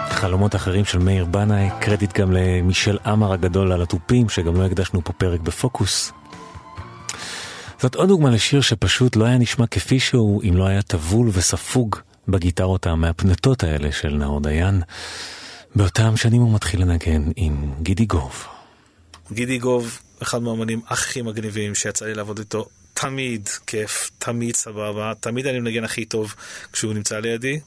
חלומות 0.10 0.56
אחרים 0.56 0.86
של 0.86 1.00
מאיר 1.00 1.26
בנאי, 1.26 1.70
קרדיט 1.80 2.20
גם 2.20 2.32
למישל 2.32 2.98
עמר 3.06 3.34
הגדול 3.34 3.72
על 3.72 3.82
התופים, 3.82 4.30
שגם 4.30 4.56
לא 4.56 4.66
הקדשנו 4.66 5.02
פה 5.04 5.14
פרק 5.14 5.40
בפוקוס. 5.40 6.12
זאת 7.80 7.96
עוד 7.96 8.08
דוגמה 8.08 8.30
לשיר 8.30 8.62
שפשוט 8.62 9.16
לא 9.16 9.26
היה 9.26 9.38
נשמע 9.38 9.68
כפי 9.68 10.00
שהוא 10.00 10.44
אם 10.44 10.58
לא 10.58 10.68
היה 10.68 10.82
טבול 10.82 11.30
וספוג 11.34 11.96
בגיטרות 12.28 12.88
המהפנטות 12.88 13.64
האלה 13.64 13.92
של 13.92 14.10
נאור 14.10 14.42
דיין. 14.42 14.82
באותם 15.76 16.18
שנים 16.18 16.42
הוא 16.42 16.54
מתחיל 16.54 16.82
לנגן 16.82 17.32
עם 17.36 17.74
גידי 17.82 18.06
גוב. 18.06 18.46
גידי 19.32 19.58
גוב, 19.58 20.00
אחד 20.22 20.42
מהאמנים 20.42 20.82
הכי 20.88 21.22
מגניבים 21.22 21.76
שיצא 21.76 22.06
לי 22.06 22.14
לעבוד 22.14 22.40
איתו, 22.40 22.66
תמיד 22.94 23.50
כיף, 23.68 24.12
תמיד 24.18 24.56
סבבה, 24.56 25.14
תמיד 25.20 25.48
אני 25.48 25.60
מנגן 25.60 25.84
הכי 25.84 26.06
טוב 26.06 26.36
כשהוא 26.74 26.94
נמצא 26.94 27.20
לידי. 27.20 27.60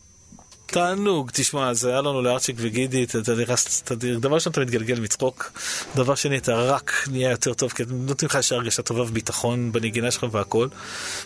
תענוג, 0.71 1.31
תשמע, 1.33 1.75
זה 1.75 1.91
היה 1.91 2.01
לנו 2.01 2.23
לארצ'יק 2.23 2.57
וגידי, 2.59 3.05
אתה 3.05 3.35
נכנס, 3.35 3.83
דבר 4.21 4.35
ראשון 4.35 4.53
אתה 4.53 4.61
מתגלגל 4.61 5.01
מצחוק, 5.01 5.53
דבר 5.95 6.15
שני 6.15 6.39
אתה 6.39 6.55
רק 6.55 6.93
נהיה 7.11 7.31
יותר 7.31 7.55
טוב, 7.55 7.73
כי 7.73 7.83
נותנים 7.89 8.29
לך 8.29 8.37
איזושהי 8.37 8.57
הרגשה 8.57 8.83
טובה 8.83 9.03
וביטחון 9.03 9.73
בנגינה 9.73 10.11
שלך 10.11 10.27
והכל. 10.33 10.69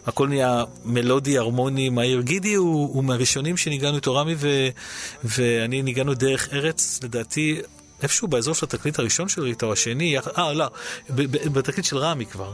הכל 0.07 0.28
נהיה 0.28 0.64
מלודי, 0.84 1.38
הרמוני, 1.38 1.88
מהיר. 1.88 2.20
גידי 2.20 2.55
הוא, 2.55 2.95
הוא 2.95 3.05
מהראשונים 3.05 3.57
שניגענו 3.57 3.97
איתו, 3.97 4.14
רמי 4.14 4.34
ו, 4.38 4.68
ואני 5.24 5.82
ניגענו 5.82 6.14
דרך 6.14 6.49
ארץ, 6.53 7.01
לדעתי, 7.03 7.61
איפשהו 8.03 8.28
באזור 8.28 8.55
של 8.55 8.66
התקליט 8.66 8.99
הראשון 8.99 9.28
של 9.28 9.42
ריטה 9.42 9.66
או 9.66 9.72
השני, 9.72 10.18
אה, 10.18 10.53
לא, 10.53 10.66
בתקליט 11.53 11.86
של 11.86 11.99
רמי 11.99 12.26
כבר. 12.26 12.53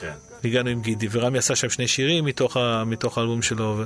כן. 0.00 0.12
הגענו 0.46 0.70
עם 0.70 0.80
גידי, 0.80 1.08
ורמי 1.10 1.38
עשה 1.38 1.56
שם 1.56 1.70
שני 1.70 1.88
שירים 1.88 2.24
מתוך, 2.24 2.56
ה, 2.56 2.84
מתוך 2.86 3.18
האלבום 3.18 3.42
שלו. 3.42 3.74
ו... 3.78 3.84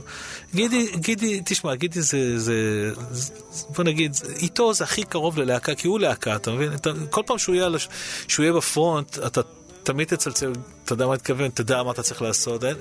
גידי, 0.54 0.86
גידי, 0.96 1.40
תשמע, 1.44 1.74
גידי 1.74 2.02
זה, 2.02 2.38
זה, 2.38 2.90
זה, 3.10 3.32
בוא 3.76 3.84
נגיד, 3.84 4.16
איתו 4.36 4.74
זה 4.74 4.84
הכי 4.84 5.04
קרוב 5.04 5.38
ללהקה, 5.38 5.74
כי 5.74 5.88
הוא 5.88 6.00
להקה, 6.00 6.36
אתה 6.36 6.50
מבין? 6.50 6.74
אתה, 6.74 6.90
כל 7.10 7.22
פעם 7.26 7.38
שהוא 7.38 7.54
יהיה, 7.54 7.66
על 7.66 7.74
הש- 7.74 7.88
שהוא 8.28 8.44
יהיה 8.44 8.52
בפרונט, 8.52 9.18
אתה 9.18 9.40
תמיד 9.82 10.08
תצלצל, 10.08 10.52
אתה 10.84 10.92
יודע 10.92 11.06
מה 11.06 11.12
אני 11.12 11.16
מתכוון, 11.18 11.48
תדע 11.48 11.82
מה 11.82 11.90
אתה 11.92 12.02
צריך 12.02 12.22
לעשות. 12.22 12.64
אין, 12.64 12.76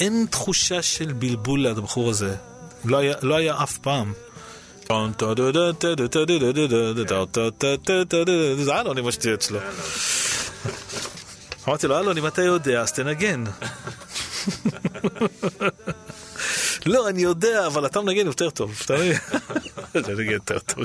אין 0.00 0.26
תחושה 0.30 0.82
של 0.82 1.12
בלבול 1.12 1.60
ליד 1.60 1.78
הבחור 1.78 2.10
הזה. 2.10 2.34
לא 2.84 2.96
היה, 2.96 3.14
לא 3.22 3.34
היה 3.36 3.62
אף 3.62 3.78
פעם. 3.78 4.12
זה 8.64 8.80
אלון 8.80 8.98
עם 8.98 9.06
השטויות 9.06 9.42
שלו. 9.42 9.58
אמרתי 11.68 11.86
לו, 11.86 11.98
אלון, 11.98 12.18
אם 12.18 12.26
אתה 12.26 12.42
יודע, 12.42 12.80
אז 12.80 12.92
תנגן. 12.92 13.44
לא, 16.86 17.08
אני 17.08 17.22
יודע, 17.22 17.66
אבל 17.66 17.86
אתה 17.86 18.00
מנגן 18.00 18.26
יותר 18.26 18.50
טוב, 18.50 18.80
אתה 18.84 18.94
מבין? 18.94 19.12
אתה 19.96 20.12
מנגן 20.12 20.32
יותר 20.32 20.58
טוב. 20.58 20.84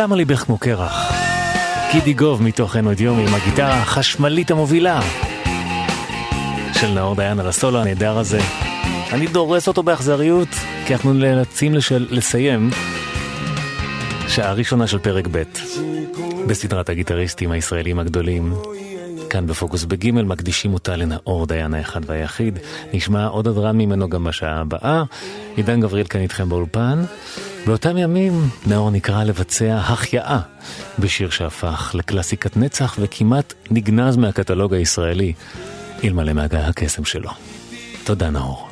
למה 0.00 0.16
ליבך 0.16 0.38
כמו 0.38 0.58
קרח? 0.58 1.12
גידי 1.92 2.12
גוב 2.12 2.42
מתוך 2.42 2.76
אין 2.76 2.86
עוד 2.86 3.00
יום 3.00 3.18
עם 3.18 3.34
הגיטרה 3.34 3.74
החשמלית 3.74 4.50
המובילה 4.50 5.00
של 6.72 6.88
נאור 6.94 7.16
דיין 7.16 7.40
על 7.40 7.48
הסולו 7.48 7.80
הנהדר 7.80 8.18
הזה. 8.18 8.40
אני 9.12 9.26
דורס 9.26 9.68
אותו 9.68 9.82
באכזריות, 9.82 10.48
כי 10.86 10.94
אנחנו 10.94 11.12
נאלצים 11.12 11.74
לשל... 11.74 12.06
לסיים 12.10 12.70
שעה 14.28 14.52
ראשונה 14.52 14.86
של 14.86 14.98
פרק 14.98 15.26
ב' 15.30 15.42
בסדרת 16.46 16.88
הגיטריסטים 16.88 17.50
הישראלים 17.50 17.98
הגדולים. 17.98 18.54
כאן 19.30 19.46
בפוקוס 19.46 19.84
בג' 19.84 20.10
מקדישים 20.10 20.74
אותה 20.74 20.96
לנאור 20.96 21.46
דיין 21.46 21.74
האחד 21.74 22.00
והיחיד. 22.06 22.58
נשמע 22.92 23.26
עוד 23.26 23.48
הדרן 23.48 23.76
ממנו 23.76 24.08
גם 24.08 24.24
בשעה 24.24 24.60
הבאה. 24.60 25.02
עידן 25.56 25.80
גבריאל 25.80 26.06
כאן 26.06 26.20
איתכם 26.20 26.48
באולפן. 26.48 27.04
באותם 27.66 27.98
ימים 27.98 28.48
נאור 28.66 28.90
נקרא 28.90 29.24
לבצע 29.24 29.74
החייאה 29.76 30.40
בשיר 30.98 31.30
שהפך 31.30 31.90
לקלאסיקת 31.94 32.56
נצח 32.56 32.96
וכמעט 33.00 33.54
נגנז 33.70 34.16
מהקטלוג 34.16 34.74
הישראלי, 34.74 35.32
אלמלא 36.04 36.32
מהגה 36.32 36.66
הקסם 36.66 37.04
שלו. 37.04 37.30
תודה 38.04 38.30
נאור. 38.30 38.68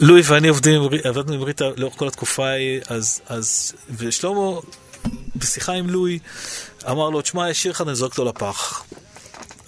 לואי 0.00 0.22
ואני 0.24 0.48
עובדים, 0.48 0.82
עבדנו 1.04 1.34
עם 1.34 1.42
ריטה 1.42 1.64
לאורך 1.76 1.94
כל 1.96 2.08
התקופה 2.08 2.48
ההיא, 2.48 2.80
אז, 2.88 3.20
אז, 3.28 3.72
ושלמה, 3.96 4.60
בשיחה 5.36 5.72
עם 5.72 5.90
לואי, 5.90 6.18
אמר 6.90 7.10
לו, 7.10 7.22
תשמע, 7.22 7.50
יש 7.50 7.62
שיר 7.62 7.72
אחד, 7.72 7.86
אני 7.88 7.96
זורק 7.96 8.10
אותו 8.10 8.24
לפח. 8.24 8.84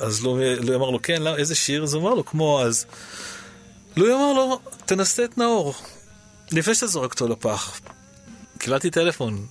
אז 0.00 0.22
לואי, 0.24 0.56
לואי 0.56 0.76
אמר 0.76 0.90
לו, 0.90 1.02
כן, 1.02 1.22
למה, 1.22 1.36
איזה 1.36 1.54
שיר? 1.54 1.82
אז 1.82 1.94
הוא 1.94 2.02
אמר 2.02 2.14
לו, 2.14 2.24
כמו 2.24 2.62
אז. 2.62 2.86
לואי 3.96 4.12
אמר 4.12 4.32
לו, 4.32 4.58
תנסה 4.86 5.24
את 5.24 5.38
נאור, 5.38 5.74
לפני 6.52 6.74
שאתה 6.74 6.86
זורק 6.86 7.12
אותו 7.12 7.28
לפח. 7.28 7.80
קיבלתי 8.58 8.90
טלפון, 8.90 9.46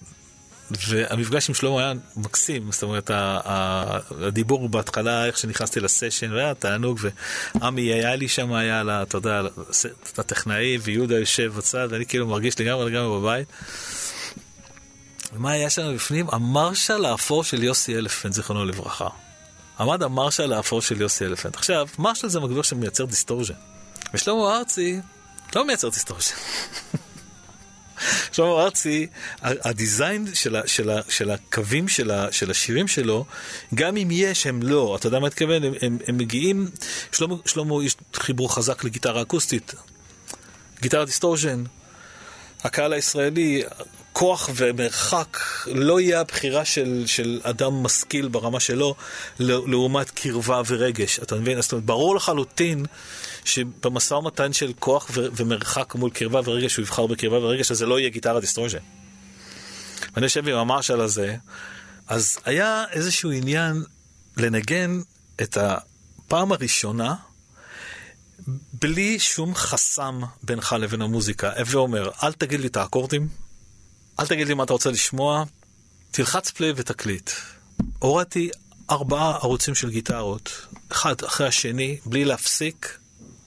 והמפגש 0.71 1.49
עם 1.49 1.55
שלמה 1.55 1.79
היה 1.79 1.93
מקסים, 2.15 2.71
זאת 2.71 2.83
אומרת, 2.83 3.11
הדיבור 3.13 4.69
בהתחלה, 4.69 5.25
איך 5.25 5.37
שנכנסתי 5.37 5.79
לסשן, 5.79 6.31
והיה 6.31 6.53
תענוג, 6.53 6.99
ועמי 7.55 7.81
היה 7.81 8.15
לי 8.15 8.27
שם, 8.27 8.53
היה, 8.53 8.83
לה, 8.83 9.01
אתה 9.01 9.17
יודע, 9.17 9.41
הטכנאי, 10.17 10.77
ויהודה 10.81 11.19
יושב 11.19 11.53
בצד, 11.57 11.87
ואני 11.91 12.05
כאילו 12.05 12.27
מרגיש 12.27 12.59
לגמרי 12.59 12.91
לגמרי 12.91 13.19
בבית. 13.19 13.47
ומה 15.33 15.51
היה 15.51 15.69
שם 15.69 15.95
בפנים? 15.95 16.25
המרשל 16.31 17.05
האפור 17.05 17.43
של 17.43 17.63
יוסי 17.63 17.97
אלפנט, 17.97 18.33
זיכרונו 18.33 18.65
לברכה. 18.65 19.07
עמד 19.79 20.03
המרשל 20.03 20.53
האפור 20.53 20.81
של 20.81 21.01
יוסי 21.01 21.25
אלפנט. 21.25 21.55
עכשיו, 21.55 21.87
מרשל 21.99 22.27
זה 22.27 22.39
מגביר 22.39 22.61
שמייצר 22.61 23.05
distortion. 23.05 23.53
ושלמה 24.13 24.57
ארצי 24.57 24.99
לא 25.55 25.65
מייצר 25.67 25.89
distortion. 25.89 26.35
שלמה 28.31 28.63
ארצי, 28.63 29.07
ה 29.41 29.53
design 29.53 30.27
של, 30.33 30.55
ה, 30.55 30.61
של, 30.65 30.89
ה, 30.89 31.01
של 31.09 31.31
הקווים 31.31 31.87
של, 31.87 32.11
ה, 32.11 32.31
של 32.31 32.51
השירים 32.51 32.87
שלו, 32.87 33.25
גם 33.75 33.97
אם 33.97 34.07
יש, 34.11 34.47
הם 34.47 34.63
לא. 34.63 34.95
אתה 34.99 35.07
יודע 35.07 35.19
מה 35.19 35.27
אתכוון? 35.27 35.63
הם, 35.63 35.73
הם, 35.81 35.97
הם 36.07 36.17
מגיעים, 36.17 36.67
שלמה, 37.11 37.35
שלמה 37.45 37.83
יש 37.83 37.95
חיבור 38.13 38.55
חזק 38.55 38.83
לגיטרה 38.83 39.21
אקוסטית. 39.21 39.73
גיטרה 40.81 41.05
distortion. 41.05 41.63
הקהל 42.63 42.93
הישראלי, 42.93 43.63
כוח 44.17 44.49
ומרחק 44.55 45.37
לא 45.67 45.99
יהיה 45.99 46.21
הבחירה 46.21 46.65
של, 46.65 47.03
של 47.05 47.39
אדם 47.43 47.83
משכיל 47.83 48.27
ברמה 48.27 48.59
שלו, 48.59 48.95
לעומת 49.39 50.09
קרבה 50.09 50.61
ורגש. 50.67 51.19
אתה 51.19 51.35
מבין? 51.35 51.61
זאת 51.61 51.71
אומרת, 51.71 51.85
ברור 51.85 52.15
לחלוטין 52.15 52.85
שבמשא 53.45 54.13
ומתן 54.13 54.53
של 54.53 54.73
כוח 54.79 55.07
ו- 55.13 55.27
ומרחק 55.35 55.95
מול 55.95 56.11
קרבה 56.11 56.41
ורגש, 56.45 56.75
הוא 56.75 56.83
יבחר 56.83 57.07
בקרבה 57.07 57.37
ורגש, 57.37 57.71
אז 57.71 57.77
זה 57.77 57.85
לא 57.85 57.99
יהיה 57.99 58.09
גיטרה 58.09 58.39
distortion. 58.39 58.77
ואני 60.15 60.25
יושב 60.25 60.47
עם 60.47 60.57
המרשל 60.57 61.01
הזה, 61.01 61.35
אז 62.07 62.37
היה 62.45 62.83
איזשהו 62.91 63.31
עניין 63.31 63.83
לנגן 64.37 65.01
את 65.41 65.57
הפעם 65.57 66.51
הראשונה 66.51 67.15
בלי 68.73 69.19
שום 69.19 69.55
חסם 69.55 70.21
בינך 70.43 70.75
לבין 70.79 71.01
המוזיקה. 71.01 71.51
הווה 71.57 71.79
אומר, 71.79 72.09
אל 72.23 72.33
תגיד 72.33 72.59
לי 72.59 72.67
את 72.67 72.77
האקורדים, 72.77 73.46
אל 74.19 74.27
תגיד 74.27 74.47
לי 74.47 74.53
מה 74.53 74.63
אתה 74.63 74.73
רוצה 74.73 74.91
לשמוע, 74.91 75.43
תלחץ 76.11 76.51
פליי 76.51 76.73
ותקליט. 76.75 77.31
הורדתי 77.99 78.49
ארבעה 78.89 79.35
ערוצים 79.35 79.75
של 79.75 79.89
גיטרות, 79.89 80.67
אחד 80.89 81.15
אחרי 81.27 81.47
השני, 81.47 81.97
בלי 82.05 82.25
להפסיק. 82.25 82.97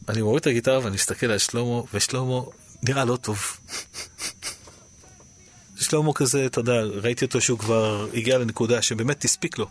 אני 0.09 0.23
מוריד 0.23 0.41
את 0.41 0.47
הגיטרה 0.47 0.79
ואני 0.79 0.95
מסתכל 0.95 1.27
על 1.27 1.39
שלמה, 1.39 1.81
ושלמה 1.95 2.41
נראה 2.83 3.05
לא 3.05 3.17
טוב. 3.17 3.57
שלמה 5.81 6.13
כזה, 6.13 6.47
אתה 6.47 6.61
יודע, 6.61 6.83
ראיתי 6.83 7.25
אותו 7.25 7.41
שהוא 7.41 7.59
כבר 7.59 8.09
הגיע 8.15 8.39
לנקודה 8.39 8.83
שבאמת 8.83 9.25
הספיק 9.25 9.59
לו 9.59 9.67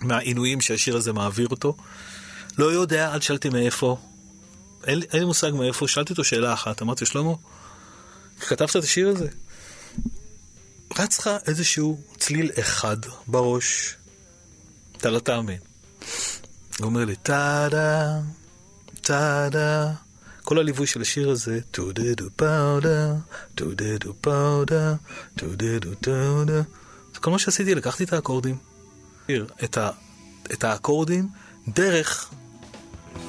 מהעינויים 0.00 0.60
שהשיר 0.60 0.96
הזה 0.96 1.12
מעביר 1.12 1.48
אותו. 1.48 1.76
לא 2.58 2.72
יודע, 2.72 3.14
אל 3.14 3.18
תשאלתי 3.18 3.48
מאיפה. 3.48 3.96
אין, 4.86 5.02
אין 5.02 5.20
לי 5.20 5.24
מושג 5.24 5.50
מאיפה, 5.54 5.88
שאלתי 5.88 6.12
אותו 6.12 6.24
שאלה 6.24 6.52
אחת, 6.52 6.82
אמרתי, 6.82 7.06
שלמה, 7.06 7.32
כתבת 8.40 8.70
את 8.70 8.84
השיר 8.84 9.08
הזה? 9.08 9.28
רץ 10.98 11.18
לך 11.18 11.30
איזשהו 11.46 12.00
צליל 12.18 12.50
אחד 12.60 12.96
בראש, 13.26 13.96
אתה 14.96 15.10
לא 15.10 15.18
תאמין. 15.18 15.58
הוא 16.78 16.86
אומר 16.86 17.04
לי, 17.04 17.16
טאדה, 17.16 18.20
טאדה, 19.00 19.92
כל 20.42 20.58
הליווי 20.58 20.86
של 20.86 21.00
השיר 21.00 21.30
הזה, 21.30 21.60
טו 21.70 21.92
דה 21.92 22.14
דו 22.14 22.28
פאודה, 22.36 23.14
טו 23.54 23.74
דה 23.74 23.98
דו 23.98 24.14
פאודה, 24.20 24.94
טו 25.36 25.46
דה 25.56 25.78
דו 25.78 25.94
טאודה. 25.94 26.62
זה 27.14 27.20
כל 27.20 27.30
מה 27.30 27.38
שעשיתי, 27.38 27.74
לקחתי 27.74 28.04
את 28.04 28.12
האקורדים, 28.12 28.56
את, 29.64 29.78
ה, 29.78 29.90
את 30.52 30.64
האקורדים 30.64 31.28
דרך 31.68 32.30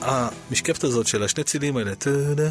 המשקפת 0.01 0.83
הזאת 0.83 1.07
של 1.07 1.23
השני 1.23 1.43
צלילים 1.43 1.77
האלה, 1.77 1.95
טאדה. 1.95 2.49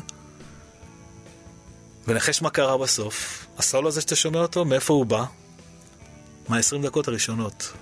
ונחש 2.09 2.43
מה 2.43 2.51
קרה 2.51 2.79
בסוף. 2.79 3.47
הסולו 3.59 3.89
הזה 3.89 4.01
שאתה 4.01 4.17
שומע 4.17 4.39
אותו, 4.39 4.65
מאיפה 4.65 4.95
הוא 4.95 5.07
בא? 5.07 5.25
מה-20 6.49 6.83
דקות 6.83 7.09
הראשונות. 7.09 7.73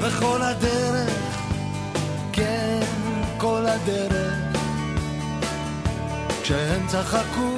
וכל 0.00 0.42
הדרך, 0.42 1.10
כן, 2.32 2.80
כל 3.38 3.66
הדרך, 3.66 4.56
כשהם 6.42 6.86
צחקו, 6.86 7.56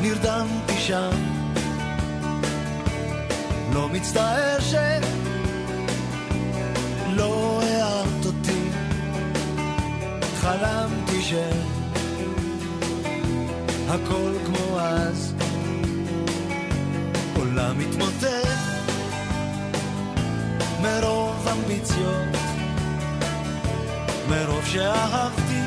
נרדמתי 0.00 0.78
שם. 0.78 1.10
לא 3.74 3.88
מצטער 3.88 4.60
שלא 4.60 4.95
שהכל 13.96 14.32
כמו 14.46 14.80
אז, 14.80 15.34
עולם 17.36 17.78
מתמוטט. 17.78 18.46
מרוב 20.82 21.48
אמביציות, 21.52 22.36
מרוב 24.28 24.64
שאהבתי, 24.64 25.60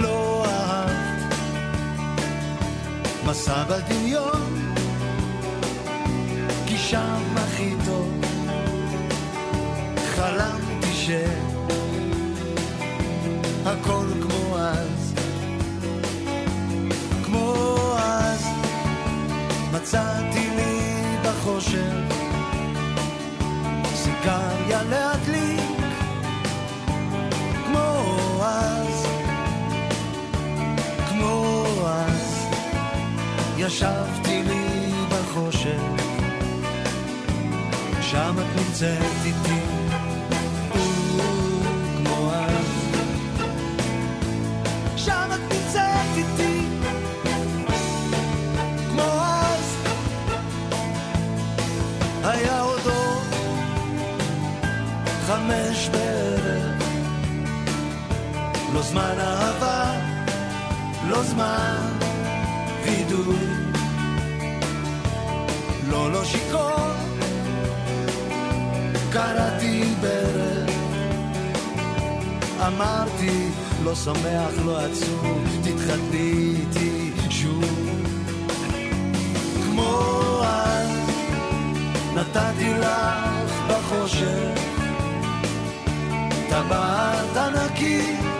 לא 0.00 0.44
אהבת. 0.46 1.34
מסע 3.26 3.64
בדמיון, 3.64 4.74
כי 6.66 6.78
שם 6.78 7.22
הכי 7.36 7.74
טוב, 7.86 8.20
חלמתי 10.16 10.92
שהכל 13.64 14.06
כמו 14.22 14.58
אז, 14.58 14.99
מצאתי 19.72 20.50
לי 20.56 20.80
בחושך 21.24 21.92
סיגריה 23.94 24.82
להדליק 24.82 25.60
כמו 27.66 28.04
אז, 28.42 29.06
כמו 31.08 31.64
אז, 31.86 32.46
ישבתי 33.56 34.42
לי 34.42 34.92
בחושך, 35.10 35.80
שם 38.00 38.34
את 38.38 38.56
נמצאת 38.56 39.24
איתי, 39.24 39.59
זמן 58.90 59.16
אהבה, 59.20 59.92
לא 61.08 61.22
זמן 61.22 61.98
וידוי. 62.84 63.46
לא, 65.88 66.12
לא 66.12 66.24
שיכור 66.24 66.90
קראתי 69.12 69.84
בערב 70.00 70.70
אמרתי, 72.66 73.48
לא 73.84 73.94
שמח, 73.94 74.52
לא 74.64 74.78
עצוב 74.78 75.44
תתחתני 75.62 76.54
איתי 76.56 77.12
שוב. 77.30 77.64
כמו 79.64 80.42
אז 80.44 80.88
נתתי 82.14 82.74
לך 82.80 83.50
בחושך. 83.68 84.60
טבעת 86.48 87.36
ענקית 87.36 88.39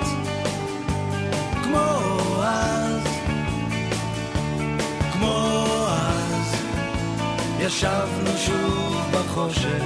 כמו 1.71 2.43
אז, 2.43 3.03
כמו 5.13 5.67
אז, 5.89 6.55
ישבנו 7.59 8.31
שוב 8.37 9.11
בחושך, 9.13 9.83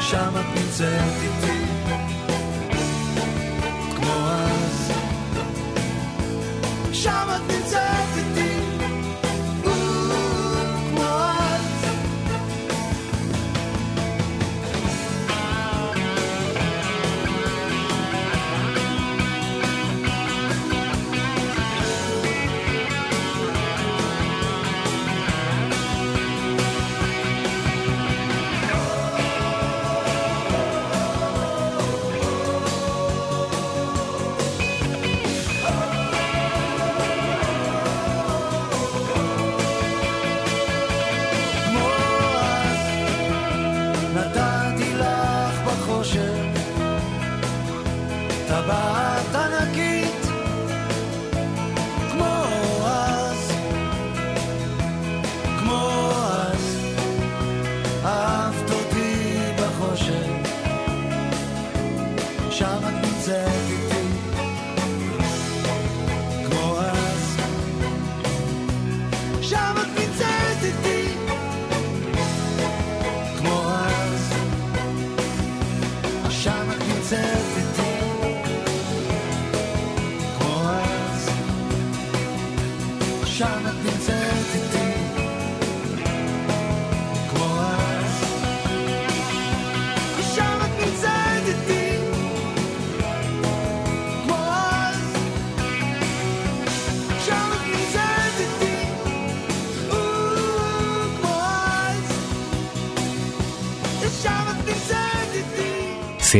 שם 0.00 0.30
את 0.40 0.58
נמצאת 0.60 1.22
איתי, 1.22 1.64
כמו 3.96 4.12
אז, 4.28 4.92
שם 6.92 7.28
את 7.36 7.52
נמצאת 7.52 7.95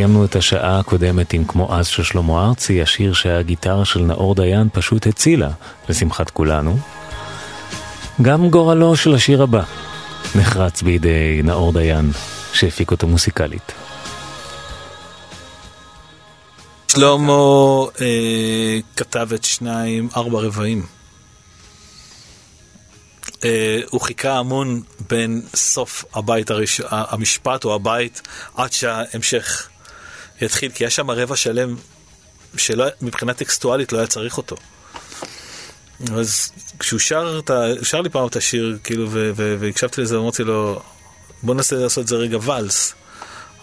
סיימנו 0.07 0.24
את 0.24 0.36
השעה 0.36 0.78
הקודמת 0.78 1.32
עם 1.32 1.44
כמו 1.44 1.74
אז 1.74 1.86
של 1.86 2.02
שלמה 2.02 2.46
ארצי, 2.46 2.82
השיר 2.82 3.12
שהגיטרה 3.12 3.84
של 3.84 4.00
נאור 4.00 4.34
דיין 4.34 4.68
פשוט 4.72 5.07
הצילה, 5.07 5.50
לשמחת 5.88 6.30
כולנו. 6.30 6.78
גם 8.22 8.50
גורלו 8.50 8.96
של 8.96 9.14
השיר 9.14 9.42
הבא 9.42 9.62
נחרץ 10.34 10.82
בידי 10.82 11.40
נאור 11.44 11.72
דיין, 11.72 12.11
שהפיק 12.52 12.90
אותו 12.90 13.07
מוסיקלית. 13.07 13.72
שלמה 16.88 17.32
אה, 18.00 18.78
כתב 18.96 19.28
את 19.34 19.44
שניים, 19.44 20.09
ארבע 20.16 20.40
רבעים. 20.40 20.86
אה, 23.44 23.80
הוא 23.90 24.00
חיכה 24.00 24.38
המון 24.38 24.82
בין 25.11 25.42
סוף 25.54 26.04
הבית 26.14 26.50
הראש... 26.50 26.80
המשפט 26.90 27.64
או 27.64 27.74
הבית 27.74 28.22
עד 28.57 28.72
שההמשך 28.72 29.68
יתחיל, 30.41 30.70
כי 30.70 30.84
היה 30.84 30.91
שם 30.91 31.11
רבע 31.11 31.37
שלם 31.37 31.76
שמבחינה 32.57 33.34
טקסטואלית 33.34 33.93
לא 33.93 33.99
היה 33.99 34.07
צריך 34.07 34.37
אותו. 34.37 34.57
אז 36.14 36.53
כשהוא 36.78 37.01
שר, 37.01 37.41
שר 37.82 38.01
לי 38.01 38.09
פעם 38.09 38.26
את 38.26 38.37
השיר, 38.37 38.78
כאילו, 38.84 39.09
והקשבתי 39.37 40.01
לזה, 40.01 40.16
אמרתי 40.16 40.45
לו, 40.45 40.82
בוא 41.43 41.55
ננסה 41.55 41.76
לעשות 41.76 42.03
את 42.03 42.09
זה 42.09 42.16
רגע 42.16 42.39
ואלס. 42.43 42.95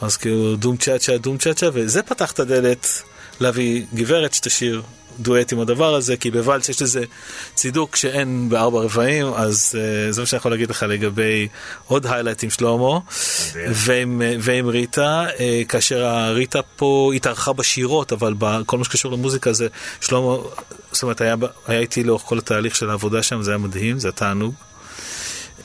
אז 0.01 0.17
כאילו, 0.17 0.55
דום 0.55 0.77
צ'אצ'ה, 0.77 1.17
דום 1.17 1.37
צ'אצ'ה, 1.37 1.69
וזה 1.73 2.03
פתח 2.03 2.31
את 2.31 2.39
הדלת 2.39 3.03
להביא 3.39 3.85
גברת 3.93 4.33
שתשיר 4.33 4.81
דואט 5.19 5.53
עם 5.53 5.59
הדבר 5.59 5.95
הזה, 5.95 6.17
כי 6.17 6.31
בוואלס 6.31 6.69
יש 6.69 6.81
לזה 6.81 7.03
צידוק 7.55 7.95
שאין 7.95 8.49
בארבע 8.49 8.79
רבעים, 8.79 9.27
אז 9.35 9.75
uh, 9.75 10.11
זה 10.11 10.21
מה 10.21 10.27
שאני 10.27 10.37
יכול 10.37 10.51
להגיד 10.51 10.69
לך 10.69 10.85
לגבי 10.89 11.47
עוד 11.87 12.07
היילייט 12.07 12.43
עם 12.43 12.49
שלמה, 12.49 12.99
ועם, 13.55 14.21
uh, 14.21 14.39
ועם 14.39 14.67
ריטה, 14.67 15.25
uh, 15.35 15.39
כאשר 15.69 16.05
הריטה 16.05 16.61
פה 16.61 17.11
התארחה 17.15 17.53
בשירות, 17.53 18.13
אבל 18.13 18.33
בכל 18.37 18.77
מה 18.77 18.83
שקשור 18.83 19.11
למוזיקה 19.11 19.53
זה 19.53 19.67
שלמה, 20.01 20.35
זאת 20.91 21.03
אומרת, 21.03 21.21
היה, 21.21 21.35
היה 21.67 21.79
איתי 21.79 22.03
לאורך 22.03 22.21
כל 22.21 22.37
התהליך 22.37 22.75
של 22.75 22.89
העבודה 22.89 23.23
שם, 23.23 23.41
זה 23.41 23.51
היה 23.51 23.57
מדהים, 23.57 23.99
זה 23.99 24.07
היה 24.07 24.13
תענוג. 24.13 24.53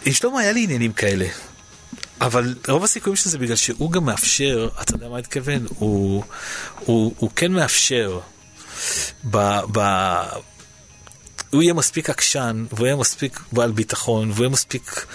עם 0.04 0.12
שלמה 0.12 0.40
היה 0.40 0.52
לי 0.52 0.64
עניינים 0.64 0.92
כאלה. 0.92 1.26
אבל 2.20 2.54
רוב 2.68 2.84
הסיכויים 2.84 3.16
שזה 3.16 3.38
בגלל 3.38 3.56
שהוא 3.56 3.92
גם 3.92 4.04
מאפשר, 4.04 4.68
אתה 4.82 4.94
יודע 4.94 5.08
מה 5.08 5.14
אני 5.14 5.22
מתכוון? 5.22 5.66
הוא, 5.78 6.24
הוא, 6.78 7.14
הוא 7.18 7.30
כן 7.36 7.52
מאפשר 7.52 8.20
ב, 9.30 9.60
ב, 9.72 9.80
הוא 11.50 11.62
יהיה 11.62 11.74
מספיק 11.74 12.10
עקשן, 12.10 12.64
והוא 12.72 12.86
יהיה 12.86 12.96
מספיק 12.96 13.40
בעל 13.52 13.72
ביטחון, 13.72 14.30
והוא 14.30 14.44
יהיה 14.44 14.52
מספיק 14.52 15.06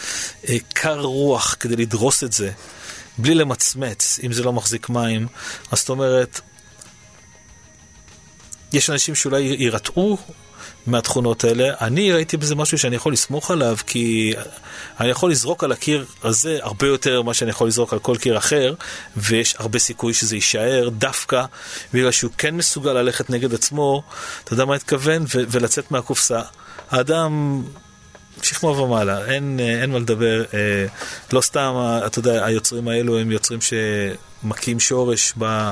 אה, 0.49 0.57
קר 0.73 0.99
רוח 0.99 1.55
כדי 1.59 1.75
לדרוס 1.75 2.23
את 2.23 2.33
זה, 2.33 2.51
בלי 3.17 3.35
למצמץ, 3.35 4.19
אם 4.23 4.33
זה 4.33 4.43
לא 4.43 4.53
מחזיק 4.53 4.89
מים. 4.89 5.27
אז 5.71 5.79
זאת 5.79 5.89
אומרת, 5.89 6.41
יש 8.73 8.89
אנשים 8.89 9.15
שאולי 9.15 9.41
יירתעו 9.41 10.17
מהתכונות 10.87 11.43
האלה. 11.43 11.73
אני 11.81 12.11
ראיתי 12.11 12.37
בזה 12.37 12.55
משהו 12.55 12.77
שאני 12.77 12.95
יכול 12.95 13.13
לסמוך 13.13 13.51
עליו, 13.51 13.77
כי 13.87 14.33
אני 14.99 15.09
יכול 15.09 15.31
לזרוק 15.31 15.63
על 15.63 15.71
הקיר 15.71 16.05
הזה 16.23 16.59
הרבה 16.61 16.87
יותר 16.87 17.21
ממה 17.21 17.33
שאני 17.33 17.51
יכול 17.51 17.67
לזרוק 17.67 17.93
על 17.93 17.99
כל 17.99 18.17
קיר 18.17 18.37
אחר, 18.37 18.73
ויש 19.17 19.55
הרבה 19.59 19.79
סיכוי 19.79 20.13
שזה 20.13 20.35
יישאר 20.35 20.89
דווקא 20.89 21.45
בגלל 21.93 22.11
שהוא 22.11 22.31
כן 22.37 22.55
מסוגל 22.55 22.93
ללכת 22.93 23.29
נגד 23.29 23.53
עצמו, 23.53 24.03
אתה 24.43 24.53
יודע 24.53 24.65
מה 24.65 24.75
התכוון? 24.75 25.23
ו- 25.23 25.43
ולצאת 25.47 25.91
מהקופסה. 25.91 26.41
האדם... 26.91 27.63
שכמו 28.41 28.77
ומעלה, 28.77 29.25
אין, 29.25 29.59
אין 29.59 29.91
מה 29.91 29.99
לדבר, 29.99 30.43
אה, 30.53 30.85
לא 31.33 31.41
סתם, 31.41 31.73
אתה 32.05 32.19
יודע, 32.19 32.45
היוצרים 32.45 32.87
האלו 32.87 33.19
הם 33.19 33.31
יוצרים 33.31 33.59
שמכים 33.61 34.79
שורש 34.79 35.33
ב, 35.37 35.71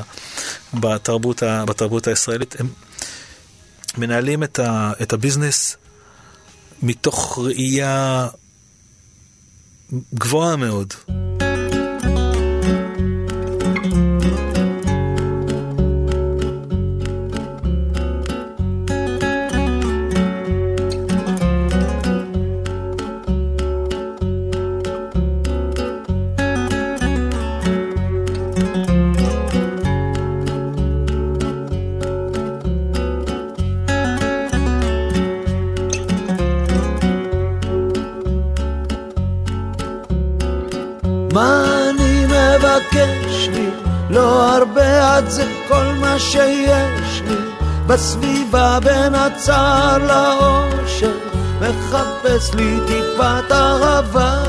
בתרבות, 0.74 1.44
ה, 1.44 1.66
בתרבות 1.66 2.08
הישראלית, 2.08 2.56
הם 2.60 2.68
מנהלים 3.98 4.44
את, 4.44 4.60
ה, 4.60 4.92
את 5.02 5.14
הביזנס 5.14 5.78
מתוך 6.84 7.40
ראייה 7.42 8.28
גבוהה 10.14 10.56
מאוד. 10.56 10.94
זה 45.32 45.46
כל 45.68 45.86
מה 46.02 46.20
שיש 46.20 47.22
לי 47.28 47.36
בסביבה 47.88 48.80
בין 48.84 49.16
הצער 49.16 49.98
לאושר. 49.98 51.12
מחפש 51.62 52.54
לי 52.54 52.78
טיפת 52.88 53.52
אהבה. 53.52 54.44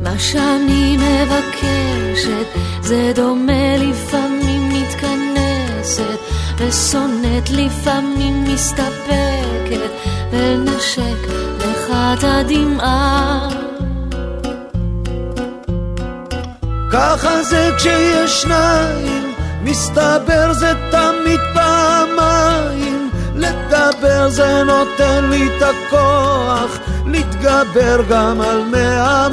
מה 0.00 0.18
שאני 0.18 0.96
מבקשת 0.96 2.46
זה 2.80 3.12
דומה 3.14 3.76
לפעמים 3.76 4.68
מתכנסת 4.68 6.18
ושונאת 6.58 7.50
לפעמים 7.50 8.44
מסתפקת 8.44 9.90
ונשק 10.30 11.30
לך 11.58 11.90
את 11.90 12.24
הדמעה 12.24 13.65
ככה 16.96 17.42
זה 17.42 17.70
כשיש 17.76 18.42
שניים 18.42 19.34
מסתבר 19.62 20.52
זה 20.52 20.72
תמיד 20.90 21.40
פעמיים 21.54 23.10
לדבר 23.34 24.28
זה 24.28 24.62
נותן 24.62 25.24
לי 25.30 25.46
את 25.46 25.62
הכוח 25.62 26.78
להתגבר 27.06 28.02
גם 28.08 28.40
על 28.40 28.62
מאה 28.62 29.28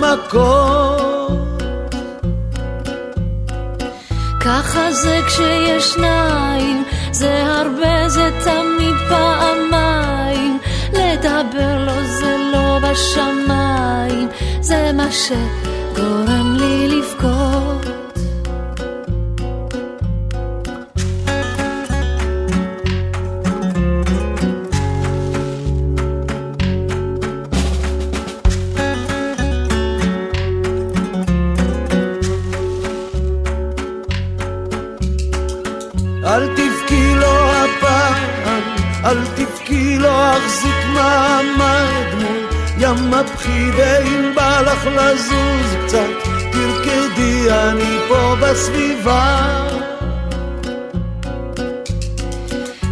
ככה 4.39 4.91
זה 4.91 5.20
כשיש 5.28 5.93
שניים, 5.93 6.84
זה 7.11 7.43
הרבה, 7.45 8.09
זה 8.09 8.30
תמיד 8.43 8.95
פעמיים. 9.09 10.57
לדבר 10.93 11.86
לו 11.86 12.03
זה 12.20 12.38
לא 12.53 12.80
בשמיים, 12.80 14.28
זה 14.61 14.91
מה 14.93 15.07
שגורם 15.11 16.55
לי 16.55 16.88
לבכות. 16.88 17.32
החזיק 40.43 40.85
מעמד 40.93 42.13
מול 42.13 42.47
ים 42.77 43.13
הבכי 43.13 43.71
ואם 43.77 44.31
בא 44.35 44.61
לך 44.61 44.85
לזוז 44.85 45.75
קצת 45.85 46.29
תרקדי 46.51 47.51
אני 47.51 47.97
פה 48.07 48.35
בסביבה 48.41 49.63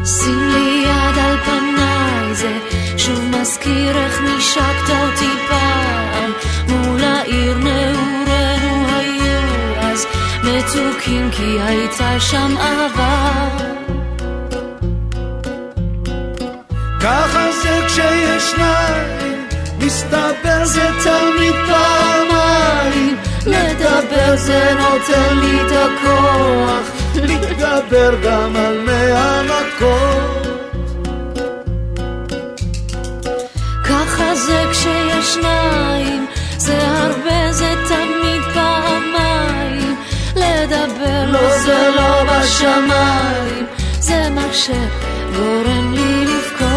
שים 0.05 0.49
לי 0.49 0.83
יד 0.85 1.17
על 1.19 1.37
פניי, 1.37 2.35
זה 2.35 2.57
שוב 2.97 3.19
מזכיר 3.25 3.97
איך 3.97 4.21
נשקת 4.21 4.89
אותי 4.89 5.31
פעם. 5.49 6.31
מול 6.67 7.03
העיר 7.03 7.57
נעורינו 7.57 8.87
היו 8.87 9.79
אז 9.79 10.05
מתוקים 10.43 11.29
כי 11.31 11.59
הייתה 11.61 12.19
שם 12.19 12.55
אהבה. 12.57 13.70
שניים, 18.41 19.47
מסתבר 19.79 20.65
זה 20.65 20.87
תמיד 21.03 21.55
פעמיים, 21.67 23.17
לדבר 23.45 24.35
זה 24.35 24.73
נותן 24.79 25.37
לי 25.39 25.61
את 25.61 25.71
הכוח, 25.71 26.91
להתגבר 27.15 28.15
גם 28.23 28.55
על 28.55 28.77
מהמקום. 28.85 30.41
ככה 33.83 34.35
זה 34.35 34.65
כשיש 34.71 35.33
שניים, 35.33 36.25
זה 36.57 36.79
הרבה, 36.87 37.51
זה 37.51 37.73
תמיד 37.87 38.41
פעמיים. 38.53 39.95
לדבר 40.35 41.25
לא 41.27 41.57
זה 41.57 41.89
לא 41.95 42.23
בשמיים, 42.23 43.65
זה 43.99 44.29
מה 44.29 44.53
שגורם 44.53 45.93
לי 45.93 46.25
לבכות. 46.25 46.70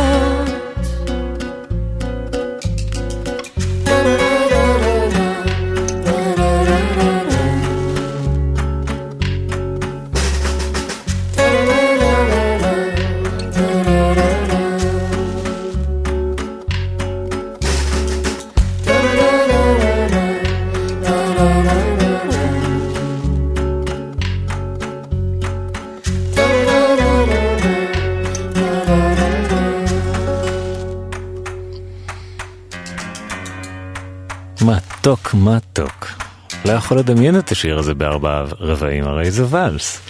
יכול 36.85 36.99
לדמיין 36.99 37.39
את 37.39 37.51
השיר 37.51 37.79
הזה 37.79 37.95
בארבעה 37.95 38.45
רבעים, 38.61 39.05
הרי 39.05 39.31
זה 39.31 39.45
ואלס. 39.51 40.01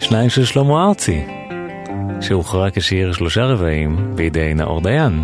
שניים 0.00 0.30
של 0.30 0.44
שלמה 0.44 0.88
ארצי, 0.88 1.24
שהוכרע 2.20 2.68
כשיר 2.72 3.12
שלושה 3.12 3.44
רבעים 3.44 4.16
בידי 4.16 4.54
נאור 4.54 4.80
דיין. 4.80 5.22